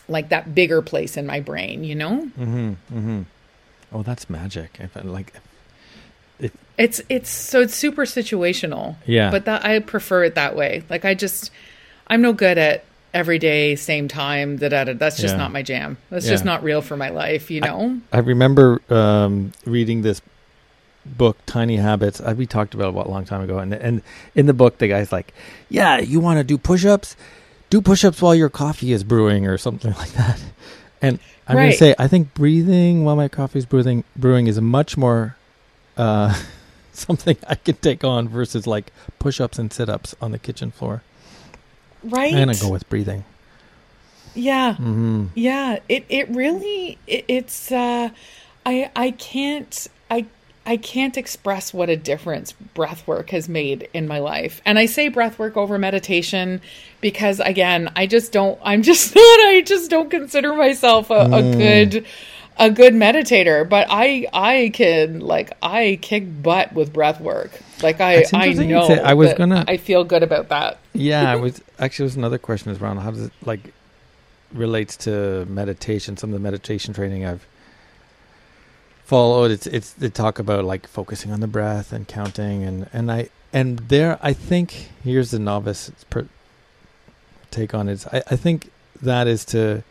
like 0.08 0.30
that 0.30 0.54
bigger 0.54 0.82
place 0.82 1.16
in 1.18 1.26
my 1.26 1.40
brain 1.40 1.84
you 1.84 1.96
know 1.96 2.28
Mhm. 2.40 2.76
Mhm. 2.94 3.26
Oh, 3.96 4.02
that's 4.02 4.28
magic. 4.30 4.78
If 4.80 4.98
I, 4.98 5.02
like, 5.02 5.34
It's 6.78 7.00
it's 7.10 7.30
so 7.30 7.62
it's 7.62 7.76
super 7.76 8.06
situational. 8.06 8.96
Yeah. 9.06 9.30
But 9.30 9.46
that 9.46 9.64
I 9.64 9.78
prefer 9.80 10.24
it 10.24 10.34
that 10.36 10.56
way. 10.56 10.84
Like 10.90 11.06
I 11.06 11.14
just 11.14 11.52
I'm 12.08 12.22
no 12.22 12.34
good 12.34 12.58
at 12.58 12.84
every 13.14 13.38
day, 13.38 13.76
same 13.76 14.08
time, 14.08 14.58
da 14.58 14.70
da 14.70 14.86
da. 14.86 14.94
That's 14.94 15.18
just 15.22 15.36
Yeah. 15.36 15.38
not 15.38 15.52
my 15.52 15.62
jam. 15.62 15.98
That's 16.10 16.28
just 16.28 16.44
not 16.44 16.64
real 16.64 16.82
for 16.82 16.98
my 16.98 17.10
life, 17.10 17.52
you 17.52 17.62
know? 17.62 18.00
I 18.12 18.18
remember 18.18 18.82
um, 18.90 19.52
reading 19.66 20.02
this 20.02 20.20
book, 21.06 21.38
Tiny 21.46 21.78
Habits. 21.78 22.20
I, 22.20 22.34
we 22.34 22.48
talked 22.48 22.74
about 22.74 22.96
it 22.96 23.06
a 23.06 23.10
long 23.12 23.26
time 23.26 23.42
ago, 23.42 23.60
and 23.60 23.72
and 23.74 24.02
in 24.34 24.48
the 24.48 24.54
book, 24.54 24.80
the 24.80 24.88
guy's 24.88 25.12
like, 25.12 25.32
"Yeah, 25.70 26.00
you 26.00 26.20
want 26.20 26.40
to 26.40 26.44
do 26.44 26.58
push-ups? 26.58 27.16
Do 27.74 27.82
push-ups 27.82 28.22
while 28.22 28.36
your 28.36 28.50
coffee 28.50 28.94
is 28.94 29.04
brewing, 29.04 29.48
or 29.48 29.58
something 29.58 29.94
like 29.98 30.12
that." 30.14 30.40
And 31.02 31.18
I'm 31.48 31.58
Right. 31.58 31.64
gonna 31.64 31.74
say, 31.74 31.96
I 31.98 32.08
think 32.08 32.36
breathing 32.36 33.04
while 33.04 33.16
my 33.16 33.28
coffee 33.28 33.58
is 33.58 33.66
brewing 33.66 34.04
brewing 34.16 34.46
is 34.46 34.62
much 34.62 34.96
more 34.96 35.36
uh, 35.98 36.40
something 36.94 37.36
I 37.48 37.56
can 37.56 37.76
take 37.78 38.04
on 38.04 38.28
versus 38.30 38.68
like 38.68 38.92
push-ups 39.18 39.58
and 39.58 39.74
sit-ups 39.74 40.14
on 40.22 40.32
the 40.32 40.38
kitchen 40.38 40.70
floor. 40.70 41.02
Right? 42.04 42.32
I'm 42.34 42.40
gonna 42.40 42.56
go 42.56 42.70
with 42.70 42.88
breathing. 42.90 43.24
yeah. 44.36 44.76
hmm 44.76 45.26
Yeah. 45.34 45.80
It 45.90 46.06
it 46.10 46.30
really 46.30 47.00
it, 47.08 47.26
it's 47.28 47.72
uh 47.72 48.10
I 48.68 48.92
I 48.96 49.12
can't 49.12 49.88
I 50.12 50.28
I 50.66 50.78
can't 50.78 51.18
express 51.18 51.74
what 51.74 51.90
a 51.90 51.98
difference 51.98 52.54
breath 52.54 53.06
work 53.06 53.32
has 53.32 53.50
made 53.50 53.90
in 53.94 54.08
my 54.08 54.20
life. 54.20 54.62
And 54.66 54.80
I 54.80 54.86
say 54.86 55.10
breath 55.10 55.38
work 55.38 55.58
over 55.58 55.78
meditation 55.78 56.62
because 57.02 57.40
again, 57.40 57.92
I 57.96 58.08
just 58.08 58.32
don't 58.32 58.60
I'm 58.64 58.82
just 58.82 59.16
not 59.16 59.22
I 59.22 59.62
just 59.66 59.90
don't 59.90 60.10
consider 60.10 60.54
myself 60.54 61.10
a, 61.10 61.14
a 61.14 61.28
mm. 61.28 61.58
good 61.58 62.06
a 62.58 62.70
good 62.70 62.94
meditator, 62.94 63.68
but 63.68 63.88
I 63.90 64.28
I 64.32 64.72
can 64.74 65.20
like 65.20 65.52
I 65.62 66.00
kick 66.02 66.42
butt 66.42 66.74
with 66.74 66.94
breath 66.94 67.20
work. 67.20 67.52
Like 67.82 68.00
I 68.00 68.24
I 68.34 68.54
know 68.54 68.88
I 68.88 69.14
was 69.16 69.34
gonna- 69.34 69.66
I 69.68 69.78
feel 69.78 70.04
good 70.04 70.24
about 70.24 70.50
that. 70.50 70.80
Yeah, 70.94 71.30
I 71.30 71.36
was 71.38 71.62
actually 71.80 72.04
was 72.04 72.16
another 72.16 72.38
question 72.38 72.72
is 72.72 72.82
around 72.82 72.98
how 72.98 73.12
does 73.12 73.24
it 73.24 73.34
like 73.44 73.74
relates 74.54 74.96
to 74.98 75.46
meditation. 75.46 76.16
Some 76.16 76.30
of 76.30 76.34
the 76.36 76.40
meditation 76.40 76.94
training 76.94 77.26
I've 77.26 77.46
followed, 79.06 79.52
it's 79.52 79.68
it's 79.68 79.92
they 79.94 80.10
talk 80.10 80.40
about 80.40 80.66
like 80.66 80.88
focusing 80.88 81.32
on 81.32 81.40
the 81.40 81.48
breath 81.48 81.92
and 81.94 82.08
counting 82.08 82.64
and 82.64 82.90
and 82.94 83.12
I 83.12 83.30
and 83.52 83.80
there 83.90 84.18
I 84.22 84.34
think 84.34 84.90
here's 85.04 85.32
the 85.32 85.40
novice 85.40 85.92
per, 86.10 86.28
take 87.52 87.74
on 87.74 87.90
it. 87.90 88.06
I 88.12 88.24
I 88.32 88.36
think 88.36 88.70
that 89.02 89.28
is 89.28 89.46
to 89.46 89.84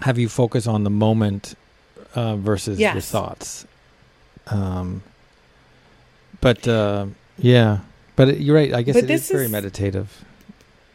have 0.00 0.18
you 0.18 0.28
focus 0.28 0.66
on 0.66 0.84
the 0.84 0.90
moment 0.90 1.54
uh, 2.14 2.36
versus 2.36 2.78
your 2.94 3.00
thoughts. 3.00 3.66
Um, 4.46 5.02
but 6.40 6.66
uh, 6.68 7.06
yeah, 7.38 7.78
but 8.16 8.28
it, 8.28 8.40
you're 8.40 8.56
right. 8.56 8.72
I 8.74 8.82
guess 8.82 8.94
But 8.94 9.04
it 9.04 9.10
is 9.10 9.28
very 9.30 9.46
is- 9.46 9.50
meditative. 9.50 10.24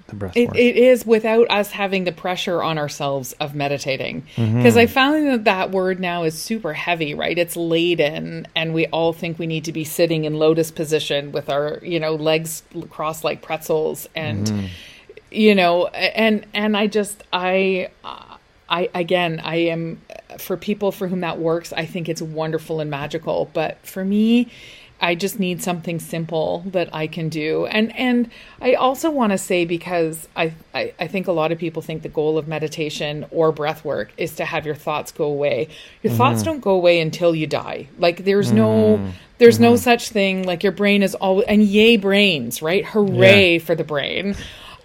The 0.10 0.16
breath 0.16 0.36
It, 0.36 0.56
it 0.56 0.76
is 0.76 1.06
without 1.06 1.50
us 1.50 1.72
having 1.72 2.04
the 2.04 2.12
pressure 2.12 2.62
on 2.62 2.78
ourselves 2.78 3.34
of 3.40 3.56
meditating. 3.56 4.22
Because 4.36 4.74
Mm-hmm. 4.74 4.78
I 4.78 4.86
found 4.88 5.28
that 5.28 5.44
that 5.46 5.72
word 5.72 6.00
now 6.00 6.24
is 6.24 6.38
super 6.38 6.74
heavy, 6.74 7.14
right? 7.14 7.38
It's 7.38 7.56
laden, 7.56 8.48
and 8.56 8.74
we 8.74 8.88
all 8.88 9.14
think 9.14 9.40
we 9.40 9.48
need 9.48 9.66
to 9.66 9.72
be 9.72 9.84
sitting 9.84 10.26
in 10.26 10.34
lotus 10.36 10.72
position 10.72 11.32
with 11.32 11.50
our, 11.50 11.80
you 11.84 12.00
know, 12.00 12.16
legs 12.16 12.64
crossed 12.90 13.24
like 13.24 13.42
pretzels, 13.42 14.08
and 14.16 14.48
Mm-hmm. 14.48 14.66
you 15.32 15.56
know, 15.56 15.88
and 15.88 16.46
and 16.54 16.76
I 16.76 16.88
just 16.88 17.24
I. 17.32 17.90
I 18.72 18.88
again, 18.94 19.42
I 19.44 19.56
am 19.56 20.00
for 20.38 20.56
people 20.56 20.92
for 20.92 21.08
whom 21.08 21.22
that 21.22 21.40
works. 21.40 21.74
I 21.74 21.88
think 21.88 22.08
it's 22.08 22.22
wonderful 22.22 22.82
and 22.82 22.92
magical. 22.92 23.50
But 23.52 23.80
for 23.84 24.06
me, 24.06 24.52
I 25.02 25.16
just 25.16 25.40
need 25.40 25.64
something 25.64 26.00
simple 26.00 26.64
that 26.68 26.94
I 26.94 27.08
can 27.08 27.30
do. 27.30 27.66
And 27.66 27.96
and 27.96 28.30
I 28.62 28.74
also 28.74 29.10
want 29.10 29.32
to 29.32 29.38
say 29.38 29.66
because 29.66 30.28
I, 30.36 30.54
I 30.74 30.94
I 31.00 31.08
think 31.08 31.28
a 31.28 31.32
lot 31.32 31.52
of 31.52 31.58
people 31.58 31.82
think 31.82 32.04
the 32.04 32.10
goal 32.10 32.38
of 32.38 32.48
meditation 32.48 33.26
or 33.32 33.52
breath 33.52 33.86
work 33.86 34.12
is 34.18 34.36
to 34.36 34.46
have 34.46 34.66
your 34.66 34.76
thoughts 34.76 35.12
go 35.12 35.26
away. 35.26 35.70
Your 36.04 36.12
mm-hmm. 36.12 36.18
thoughts 36.18 36.44
don't 36.44 36.62
go 36.62 36.72
away 36.72 37.00
until 37.00 37.34
you 37.34 37.48
die. 37.48 37.88
Like 37.98 38.26
there's 38.26 38.52
no 38.52 38.98
mm-hmm. 38.98 39.10
there's 39.38 39.60
no 39.60 39.74
mm-hmm. 39.74 39.84
such 39.84 40.10
thing 40.10 40.44
like 40.44 40.64
your 40.64 40.74
brain 40.74 41.04
is 41.04 41.16
always 41.16 41.46
and 41.48 41.64
yay 41.64 41.98
brains, 41.98 42.62
right? 42.62 42.86
Hooray 42.86 43.60
for 43.60 43.76
the 43.76 43.84
brain. 43.86 44.36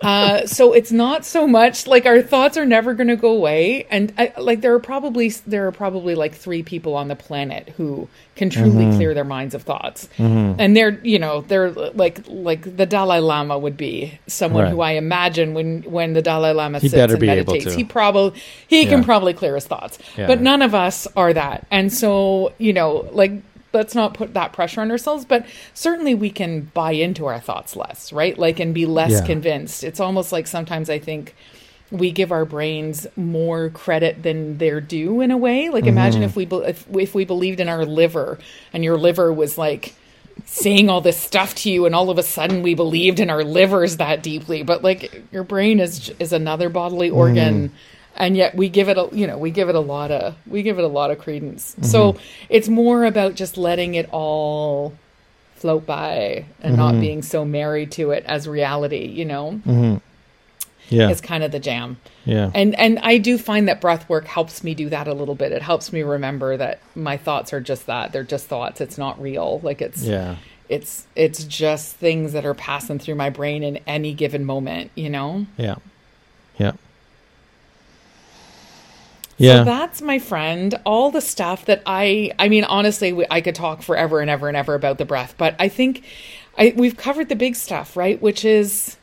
Uh, 0.02 0.46
so 0.46 0.72
it's 0.72 0.92
not 0.92 1.24
so 1.24 1.46
much 1.46 1.86
like 1.86 2.04
our 2.04 2.20
thoughts 2.20 2.56
are 2.58 2.66
never 2.66 2.92
going 2.94 3.08
to 3.08 3.16
go 3.16 3.30
away, 3.30 3.86
and 3.90 4.12
I, 4.18 4.32
like 4.38 4.60
there 4.60 4.74
are 4.74 4.80
probably 4.80 5.28
there 5.46 5.66
are 5.66 5.72
probably 5.72 6.14
like 6.14 6.34
three 6.34 6.62
people 6.62 6.94
on 6.94 7.08
the 7.08 7.16
planet 7.16 7.70
who 7.76 8.08
can 8.36 8.50
truly 8.50 8.94
clear 8.96 9.14
their 9.14 9.24
minds 9.24 9.54
of 9.54 9.62
thoughts, 9.62 10.08
and 10.18 10.76
they're 10.76 10.98
you 11.04 11.18
know 11.18 11.40
they're 11.42 11.70
like 11.70 12.20
like 12.28 12.76
the 12.76 12.84
Dalai 12.86 13.20
Lama 13.20 13.58
would 13.58 13.76
be 13.76 14.18
someone 14.26 14.64
Right. 14.64 14.72
who 14.72 14.80
I 14.80 14.90
imagine 14.92 15.54
when 15.54 15.82
when 15.82 16.12
the 16.12 16.22
Dalai 16.22 16.52
Lama 16.52 16.80
He 16.80 16.88
sits 16.88 17.12
and 17.12 17.20
be 17.20 17.28
able 17.28 17.52
meditates, 17.54 17.72
to. 17.74 17.78
he 17.78 17.84
probably 17.84 18.38
he 18.68 18.84
can 18.86 19.04
probably 19.04 19.32
clear 19.32 19.54
his 19.54 19.66
thoughts, 19.66 19.98
Yeah. 20.18 20.26
but 20.26 20.40
none 20.40 20.60
of 20.60 20.74
us 20.74 21.06
are 21.16 21.32
that, 21.32 21.66
and 21.70 21.92
so 21.92 22.52
you 22.58 22.72
know 22.72 23.08
like 23.12 23.32
let's 23.74 23.94
not 23.94 24.14
put 24.14 24.32
that 24.34 24.52
pressure 24.52 24.80
on 24.80 24.90
ourselves 24.90 25.24
but 25.24 25.44
certainly 25.74 26.14
we 26.14 26.30
can 26.30 26.62
buy 26.74 26.92
into 26.92 27.26
our 27.26 27.40
thoughts 27.40 27.76
less 27.76 28.12
right 28.12 28.38
like 28.38 28.58
and 28.60 28.72
be 28.72 28.86
less 28.86 29.10
Yeah. 29.12 29.26
convinced 29.26 29.84
it's 29.84 30.00
almost 30.00 30.32
like 30.32 30.46
sometimes 30.46 30.88
i 30.88 30.98
think 30.98 31.34
we 31.90 32.10
give 32.10 32.32
our 32.32 32.44
brains 32.44 33.06
more 33.16 33.68
credit 33.70 34.22
than 34.22 34.58
they're 34.58 34.80
due 34.80 35.20
in 35.20 35.30
a 35.30 35.36
way 35.36 35.68
like 35.68 35.84
imagine 35.86 36.22
Mm-hmm. 36.22 36.28
if 36.30 36.36
we 36.36 36.44
be- 36.46 36.56
if, 36.66 36.86
if 36.96 37.14
we 37.14 37.24
believed 37.24 37.60
in 37.60 37.68
our 37.68 37.84
liver 37.84 38.38
and 38.72 38.82
your 38.82 38.96
liver 38.96 39.32
was 39.32 39.58
like 39.58 39.94
saying 40.46 40.90
all 40.90 41.00
this 41.00 41.16
stuff 41.16 41.54
to 41.54 41.70
you 41.70 41.86
and 41.86 41.94
all 41.94 42.10
of 42.10 42.18
a 42.18 42.22
sudden 42.22 42.62
we 42.62 42.74
believed 42.74 43.20
in 43.20 43.30
our 43.30 43.44
livers 43.44 43.98
that 43.98 44.22
deeply 44.22 44.62
but 44.64 44.82
like 44.82 45.22
your 45.30 45.44
brain 45.44 45.78
is 45.78 46.10
is 46.18 46.32
another 46.32 46.68
bodily 46.68 47.10
Mm. 47.10 47.70
And 48.16 48.36
yet 48.36 48.54
we 48.54 48.68
give 48.68 48.88
it 48.88 48.96
a 48.98 49.08
you 49.12 49.26
know 49.26 49.38
we 49.38 49.50
give 49.50 49.68
it 49.68 49.74
a 49.74 49.80
lot 49.80 50.10
of 50.10 50.34
we 50.46 50.62
give 50.62 50.78
it 50.78 50.84
a 50.84 50.88
lot 50.88 51.10
of 51.10 51.18
credence 51.18 51.72
Mm-hmm. 51.72 51.84
so 51.84 52.16
it's 52.48 52.68
more 52.68 53.04
about 53.04 53.34
just 53.34 53.56
letting 53.56 53.94
it 53.94 54.08
all 54.12 54.94
float 55.56 55.86
by 55.86 56.44
and 56.60 56.74
Mm-hmm. 56.74 56.76
not 56.76 57.00
being 57.00 57.22
so 57.22 57.44
married 57.44 57.90
to 57.92 58.10
it 58.10 58.24
as 58.26 58.46
reality 58.48 59.06
you 59.06 59.24
know 59.24 60.00
yeah, 60.90 61.08
is 61.08 61.20
kind 61.22 61.42
of 61.42 61.50
the 61.50 61.58
jam 61.58 61.96
yeah, 62.26 62.50
and 62.54 62.74
and 62.78 62.98
I 62.98 63.18
do 63.18 63.38
find 63.38 63.68
that 63.68 63.80
breath 63.80 64.08
work 64.08 64.26
helps 64.26 64.62
me 64.62 64.74
do 64.74 64.88
that 64.90 65.08
a 65.08 65.14
little 65.14 65.34
bit. 65.34 65.52
It 65.52 65.60
helps 65.62 65.92
me 65.92 66.02
remember 66.02 66.56
that 66.56 66.80
my 66.94 67.16
thoughts 67.18 67.52
are 67.52 67.60
just 67.60 67.86
that. 67.86 68.12
They're 68.12 68.22
just 68.22 68.46
thoughts. 68.46 68.80
It's 68.80 68.96
not 68.96 69.20
real. 69.20 69.60
Like 69.62 69.82
it's 69.82 70.02
yeah. 70.02 70.36
it's 70.68 71.06
it's 71.16 71.44
just 71.44 71.96
things 71.96 72.32
that 72.32 72.46
are 72.46 72.54
passing 72.54 72.98
through 72.98 73.16
my 73.16 73.28
brain 73.30 73.62
in 73.62 73.78
any 73.86 74.14
given 74.14 74.44
moment, 74.44 74.90
you 74.94 75.10
know? 75.10 75.46
Yeah. 75.58 75.76
Yeah. 76.58 76.72
Yeah. 79.36 79.58
So 79.60 79.64
that's 79.64 80.00
my 80.02 80.18
friend. 80.18 80.78
All 80.84 81.10
the 81.10 81.20
stuff 81.20 81.64
that 81.66 81.82
I, 81.86 82.30
I 82.38 82.48
mean, 82.48 82.64
honestly, 82.64 83.12
we- 83.12 83.26
I 83.30 83.40
could 83.40 83.54
talk 83.54 83.82
forever 83.82 84.20
and 84.20 84.30
ever 84.30 84.46
and 84.48 84.56
ever 84.56 84.74
about 84.74 84.98
the 84.98 85.04
breath, 85.04 85.34
but 85.36 85.56
I 85.58 85.68
think 85.68 86.04
I 86.56 86.72
we've 86.76 86.96
covered 86.96 87.28
the 87.28 87.36
big 87.36 87.56
stuff, 87.56 87.96
right? 87.96 88.20
Which 88.22 88.44
is 88.44 88.96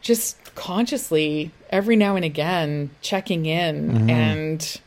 just 0.00 0.36
consciously 0.56 1.50
every 1.70 1.94
now 1.94 2.16
and 2.16 2.24
again 2.24 2.90
checking 3.00 3.46
in 3.46 3.90
Mm-hmm. 3.92 4.10
and 4.10 4.80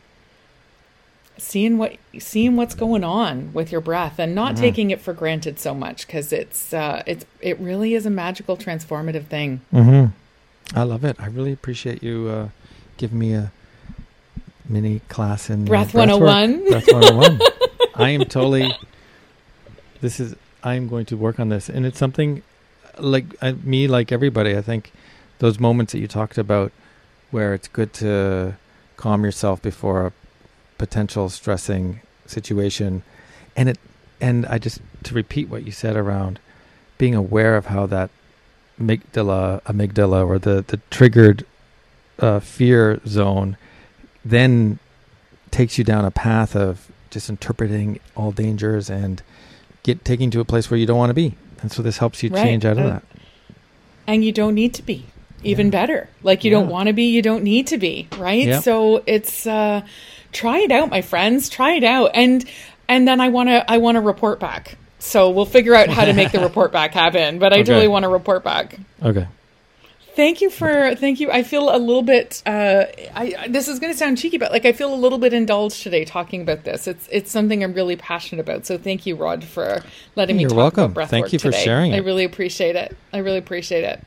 seeing 1.37 1.77
what 1.77 1.95
seeing 2.19 2.55
what's 2.55 2.75
going 2.75 3.03
on 3.03 3.51
with 3.53 3.71
your 3.71 3.81
breath 3.81 4.19
and 4.19 4.29
Mm-hmm. 4.31 4.35
not 4.35 4.57
taking 4.57 4.91
it 4.91 5.01
for 5.01 5.13
granted 5.13 5.59
so 5.59 5.73
much 5.73 6.05
because 6.07 6.31
it's 6.33 6.73
uh, 6.73 7.03
it's 7.05 7.25
it 7.41 7.59
really 7.59 7.93
is 7.93 8.05
a 8.05 8.09
magical 8.09 8.57
transformative 8.57 9.25
thing. 9.27 9.61
Mm-hmm. 9.73 10.77
I 10.77 10.83
love 10.83 11.03
it. 11.05 11.15
I 11.19 11.27
really 11.27 11.51
appreciate 11.53 12.01
you 12.03 12.27
uh, 12.27 12.49
giving 12.97 13.19
me 13.19 13.33
a 13.33 13.51
mini 14.73 14.99
class 15.07 15.49
in 15.49 15.65
Breath 15.65 15.93
work. 15.93 16.07
101. 16.07 16.69
Breath 16.69 16.91
101. 16.91 17.39
I 17.95 18.09
am 18.09 18.25
totally. 18.25 18.75
This 20.01 20.19
is. 20.19 20.35
I 20.63 20.75
am 20.75 20.87
going 20.87 21.05
to 21.05 21.17
work 21.17 21.39
on 21.39 21.49
this, 21.49 21.69
and 21.69 21.85
it's 21.85 21.99
something 21.99 22.41
like 22.97 23.25
I, 23.41 23.51
me, 23.51 23.87
like 23.87 24.11
everybody. 24.11 24.57
I 24.57 24.61
think 24.61 24.91
those 25.39 25.59
moments 25.59 25.93
that 25.93 25.99
you 25.99 26.07
talked 26.07 26.37
about, 26.37 26.71
where 27.31 27.53
it's 27.53 27.67
good 27.67 27.93
to 27.93 28.55
calm 28.97 29.23
yourself 29.23 29.61
before 29.61 30.07
a 30.07 30.13
potential 30.77 31.29
stressing 31.29 32.01
situation, 32.25 33.03
and 33.55 33.69
it, 33.69 33.79
and 34.19 34.45
I 34.47 34.57
just 34.57 34.79
to 35.03 35.13
repeat 35.13 35.49
what 35.49 35.65
you 35.65 35.71
said 35.71 35.95
around 35.95 36.39
being 36.97 37.15
aware 37.15 37.57
of 37.57 37.67
how 37.67 37.85
that 37.87 38.09
amygdala, 38.79 39.61
amygdala, 39.63 40.25
or 40.25 40.39
the 40.39 40.63
the 40.65 40.77
triggered 40.89 41.45
uh, 42.19 42.39
fear 42.39 43.01
zone, 43.05 43.57
then 44.25 44.79
takes 45.51 45.77
you 45.77 45.83
down 45.83 46.05
a 46.05 46.11
path 46.11 46.55
of 46.55 46.89
just 47.09 47.29
interpreting 47.29 47.99
all 48.15 48.31
dangers 48.31 48.89
and 48.89 49.21
get 49.83 50.03
taking 50.05 50.31
to 50.31 50.39
a 50.39 50.45
place 50.45 50.71
where 50.71 50.79
you 50.79 50.85
don't 50.85 50.97
want 50.97 51.09
to 51.09 51.13
be. 51.13 51.35
And 51.61 51.71
so 51.71 51.81
this 51.81 51.97
helps 51.99 52.23
you 52.23 52.29
Right. 52.29 52.41
change 52.43 52.65
out 52.65 52.77
of 52.77 52.85
Uh, 52.85 52.89
that. 52.89 53.03
and 54.07 54.23
you 54.25 54.31
don't 54.31 54.55
need 54.55 54.73
to 54.75 54.83
be 54.83 55.05
even 55.43 55.67
Yeah. 55.67 55.71
better 55.71 56.09
like 56.23 56.43
you 56.43 56.51
Yeah. 56.51 56.59
don't 56.59 56.69
want 56.69 56.87
to 56.87 56.93
be 56.93 57.03
you 57.05 57.21
don't 57.21 57.43
need 57.43 57.67
to 57.67 57.77
be 57.77 58.07
right 58.17 58.47
Yep. 58.47 58.63
so 58.63 59.03
it's 59.05 59.45
uh 59.45 59.81
try 60.31 60.59
it 60.59 60.71
out 60.71 60.89
my 60.89 61.01
friends 61.01 61.49
try 61.49 61.73
it 61.73 61.83
out 61.83 62.11
and 62.13 62.45
and 62.87 63.05
then 63.07 63.19
i 63.19 63.27
want 63.27 63.49
to 63.49 63.69
i 63.71 63.77
want 63.77 63.95
to 63.97 64.01
report 64.01 64.39
back 64.39 64.77
so 64.99 65.29
we'll 65.29 65.45
figure 65.45 65.75
out 65.75 65.89
how 65.89 66.05
to 66.05 66.13
make 66.13 66.31
the 66.31 66.39
report 66.49 66.71
back 66.71 66.93
happen 66.93 67.39
but 67.39 67.51
i 67.51 67.57
Okay. 67.57 67.63
totally 67.65 67.87
want 67.89 68.03
to 68.03 68.09
report 68.09 68.41
back 68.43 68.77
Okay. 69.03 69.27
Thank 70.15 70.41
you 70.41 70.49
for 70.49 70.95
thank 70.95 71.19
you. 71.19 71.31
I 71.31 71.43
feel 71.43 71.75
a 71.75 71.77
little 71.77 72.01
bit 72.01 72.41
uh 72.45 72.85
i 73.15 73.47
this 73.49 73.67
is 73.67 73.79
going 73.79 73.91
to 73.91 73.97
sound 73.97 74.17
cheeky 74.17 74.37
but 74.37 74.51
like 74.51 74.65
i 74.65 74.71
feel 74.71 74.93
a 74.93 74.95
little 74.95 75.17
bit 75.17 75.33
indulged 75.33 75.83
today 75.83 76.05
talking 76.05 76.41
about 76.41 76.63
this. 76.63 76.87
It's 76.87 77.07
it's 77.11 77.31
something 77.31 77.63
i'm 77.63 77.73
really 77.73 77.95
passionate 77.95 78.41
about 78.41 78.65
so 78.65 78.77
thank 78.77 79.05
you 79.05 79.15
rod 79.15 79.43
for 79.43 79.83
letting 80.15 80.37
me 80.37 80.43
You're 80.43 80.49
talk 80.49 80.77
welcome. 80.77 80.93
Thank 81.07 81.33
you 81.33 81.39
for 81.39 81.51
today. 81.51 81.63
sharing 81.63 81.93
i 81.93 81.97
really 81.97 82.23
appreciate 82.23 82.75
it. 82.75 82.95
I 83.11 83.19
really 83.19 83.37
appreciate 83.39 83.83
it. 83.83 84.03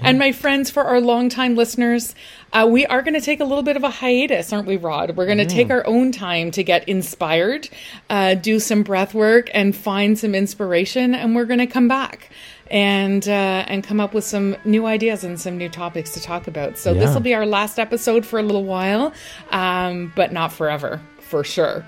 And 0.00 0.18
my 0.18 0.32
friends, 0.32 0.70
for 0.70 0.84
our 0.84 1.00
longtime 1.00 1.54
listeners, 1.56 2.14
uh, 2.52 2.66
we 2.70 2.86
are 2.86 3.02
going 3.02 3.14
to 3.14 3.20
take 3.20 3.40
a 3.40 3.44
little 3.44 3.62
bit 3.62 3.76
of 3.76 3.84
a 3.84 3.90
hiatus, 3.90 4.52
aren't 4.52 4.66
we, 4.66 4.76
Rod? 4.76 5.16
We're 5.16 5.26
going 5.26 5.38
to 5.38 5.46
take 5.46 5.70
our 5.70 5.86
own 5.86 6.12
time 6.12 6.50
to 6.52 6.62
get 6.62 6.88
inspired, 6.88 7.68
uh, 8.08 8.34
do 8.34 8.60
some 8.60 8.82
breath 8.82 9.14
work, 9.14 9.50
and 9.52 9.76
find 9.76 10.18
some 10.18 10.34
inspiration, 10.34 11.14
and 11.14 11.34
we're 11.34 11.44
going 11.44 11.58
to 11.58 11.66
come 11.66 11.88
back 11.88 12.30
and 12.70 13.26
uh, 13.28 13.64
and 13.66 13.82
come 13.82 14.00
up 14.00 14.14
with 14.14 14.24
some 14.24 14.56
new 14.64 14.86
ideas 14.86 15.24
and 15.24 15.40
some 15.40 15.56
new 15.56 15.68
topics 15.68 16.12
to 16.12 16.20
talk 16.20 16.46
about. 16.46 16.78
So 16.78 16.94
this 16.94 17.12
will 17.14 17.20
be 17.20 17.34
our 17.34 17.46
last 17.46 17.78
episode 17.78 18.26
for 18.26 18.38
a 18.38 18.42
little 18.42 18.64
while, 18.64 19.12
um, 19.50 20.12
but 20.14 20.32
not 20.32 20.52
forever, 20.52 21.00
for 21.20 21.44
sure. 21.44 21.84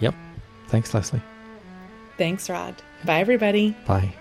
Yep. 0.00 0.14
Thanks, 0.68 0.92
Lesley. 0.94 1.22
Thanks, 2.16 2.50
Rod. 2.50 2.74
Bye, 3.04 3.20
everybody. 3.20 3.76
Bye. 3.86 4.14